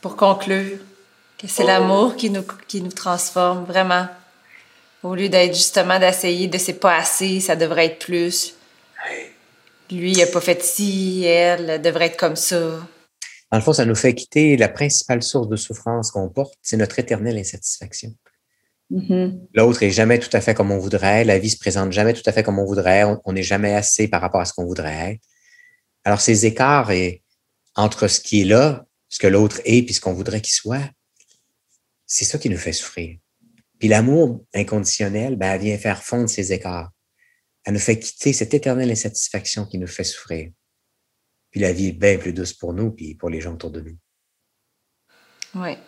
pour 0.00 0.16
conclure 0.16 0.78
que 1.42 1.48
c'est 1.48 1.64
l'amour 1.64 2.16
qui 2.16 2.30
nous, 2.30 2.44
qui 2.68 2.80
nous 2.80 2.92
transforme 2.92 3.64
vraiment. 3.64 4.06
Au 5.02 5.14
lieu 5.14 5.28
d'être 5.28 5.54
justement 5.54 5.98
d'essayer 5.98 6.46
de 6.46 6.58
c'est 6.58 6.74
pas 6.74 6.96
assez, 6.96 7.40
ça 7.40 7.56
devrait 7.56 7.86
être 7.86 7.98
plus. 7.98 8.54
Lui, 9.90 10.12
il 10.12 10.22
a 10.22 10.26
pas 10.26 10.40
fait 10.40 10.62
ci, 10.62 11.24
elle 11.24 11.82
devrait 11.82 12.06
être 12.06 12.16
comme 12.16 12.36
ça. 12.36 12.56
Dans 13.50 13.58
le 13.58 13.60
fond, 13.60 13.72
ça 13.72 13.84
nous 13.84 13.96
fait 13.96 14.14
quitter 14.14 14.56
la 14.56 14.68
principale 14.68 15.22
source 15.22 15.48
de 15.48 15.56
souffrance 15.56 16.10
qu'on 16.10 16.28
porte, 16.28 16.54
c'est 16.62 16.76
notre 16.76 16.98
éternelle 16.98 17.36
insatisfaction. 17.36 18.14
Mm-hmm. 18.90 19.40
L'autre 19.54 19.82
est 19.82 19.90
jamais 19.90 20.18
tout 20.18 20.34
à 20.34 20.40
fait 20.40 20.54
comme 20.54 20.70
on 20.70 20.78
voudrait, 20.78 21.24
la 21.24 21.38
vie 21.38 21.50
se 21.50 21.58
présente 21.58 21.92
jamais 21.92 22.12
tout 22.12 22.22
à 22.24 22.32
fait 22.32 22.42
comme 22.42 22.58
on 22.58 22.64
voudrait, 22.64 23.04
on 23.24 23.32
n'est 23.32 23.42
jamais 23.42 23.74
assez 23.74 24.08
par 24.08 24.20
rapport 24.20 24.40
à 24.40 24.44
ce 24.44 24.52
qu'on 24.52 24.64
voudrait 24.64 25.12
être. 25.12 25.20
Alors, 26.04 26.20
ces 26.20 26.46
écarts 26.46 26.90
et 26.90 27.22
entre 27.74 28.08
ce 28.08 28.20
qui 28.20 28.42
est 28.42 28.44
là, 28.44 28.86
ce 29.08 29.18
que 29.18 29.26
l'autre 29.26 29.60
est, 29.64 29.82
puis 29.82 29.94
ce 29.94 30.00
qu'on 30.00 30.14
voudrait 30.14 30.40
qu'il 30.40 30.54
soit, 30.54 30.88
c'est 32.12 32.26
ça 32.26 32.36
qui 32.36 32.50
nous 32.50 32.58
fait 32.58 32.74
souffrir. 32.74 33.16
Puis 33.78 33.88
l'amour 33.88 34.44
inconditionnel, 34.52 35.36
ben, 35.36 35.54
elle 35.54 35.62
vient 35.62 35.78
faire 35.78 36.02
fondre 36.02 36.28
ces 36.28 36.52
écarts. 36.52 36.90
Elle 37.64 37.72
nous 37.72 37.80
fait 37.80 37.98
quitter 37.98 38.34
cette 38.34 38.52
éternelle 38.52 38.90
insatisfaction 38.90 39.64
qui 39.64 39.78
nous 39.78 39.86
fait 39.86 40.04
souffrir. 40.04 40.50
Puis 41.50 41.60
la 41.60 41.72
vie 41.72 41.88
est 41.88 41.92
bien 41.92 42.18
plus 42.18 42.34
douce 42.34 42.52
pour 42.52 42.74
nous, 42.74 42.90
puis 42.90 43.14
pour 43.14 43.30
les 43.30 43.40
gens 43.40 43.54
autour 43.54 43.70
de 43.70 43.80
nous. 43.80 43.96
Oui. 45.54 45.78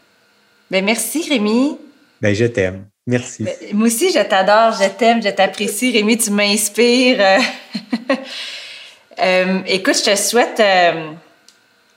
Ben 0.70 0.82
merci, 0.82 1.28
Rémi. 1.28 1.76
Ben, 2.22 2.34
je 2.34 2.46
t'aime. 2.46 2.88
Merci. 3.06 3.44
Ben, 3.44 3.54
moi 3.74 3.88
aussi, 3.88 4.10
je 4.10 4.26
t'adore, 4.26 4.80
je 4.82 4.88
t'aime, 4.96 5.22
je 5.22 5.28
t'apprécie. 5.28 5.92
Rémi, 5.92 6.16
tu 6.16 6.30
m'inspires. 6.30 7.20
Euh, 9.20 9.62
écoute, 9.66 9.96
je 9.96 10.10
te 10.10 10.16
souhaite, 10.16 10.58
euh, 10.58 11.12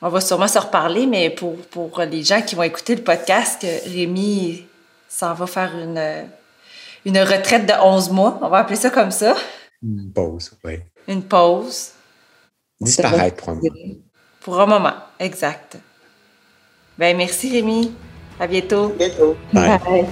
on 0.02 0.10
va 0.10 0.22
sûrement 0.22 0.48
se 0.48 0.60
reparler, 0.60 1.08
mais 1.08 1.30
pour, 1.30 1.56
pour 1.68 2.00
les 2.02 2.24
gens 2.24 2.42
qui 2.42 2.56
vont 2.56 2.64
écouter 2.64 2.96
le 2.96 3.04
podcast, 3.04 3.62
que 3.62 3.90
Rémi 3.90 4.66
s'en 5.10 5.34
va 5.34 5.48
faire 5.48 5.76
une, 5.76 6.30
une 7.06 7.20
retraite 7.20 7.66
de 7.66 7.74
11 7.74 8.12
mois. 8.12 8.40
On 8.42 8.50
va 8.50 8.60
appeler 8.60 8.76
ça 8.76 8.90
comme 8.90 9.12
ça. 9.12 9.36
Une 9.82 10.12
pause, 10.12 10.52
oui. 10.64 10.80
Une 11.08 11.24
pause. 11.24 11.92
Disparaître 12.80 13.38
pour 13.38 13.50
un 13.50 13.56
moment. 13.56 13.96
Pour 14.42 14.62
un 14.62 14.66
moment, 14.66 14.94
exact. 15.20 15.78
Ben 16.98 17.16
merci 17.18 17.52
Rémi. 17.52 17.94
À 18.40 18.48
bientôt. 18.48 18.90
bientôt. 18.90 19.36
Bye. 19.52 19.80
Bye. 19.80 20.06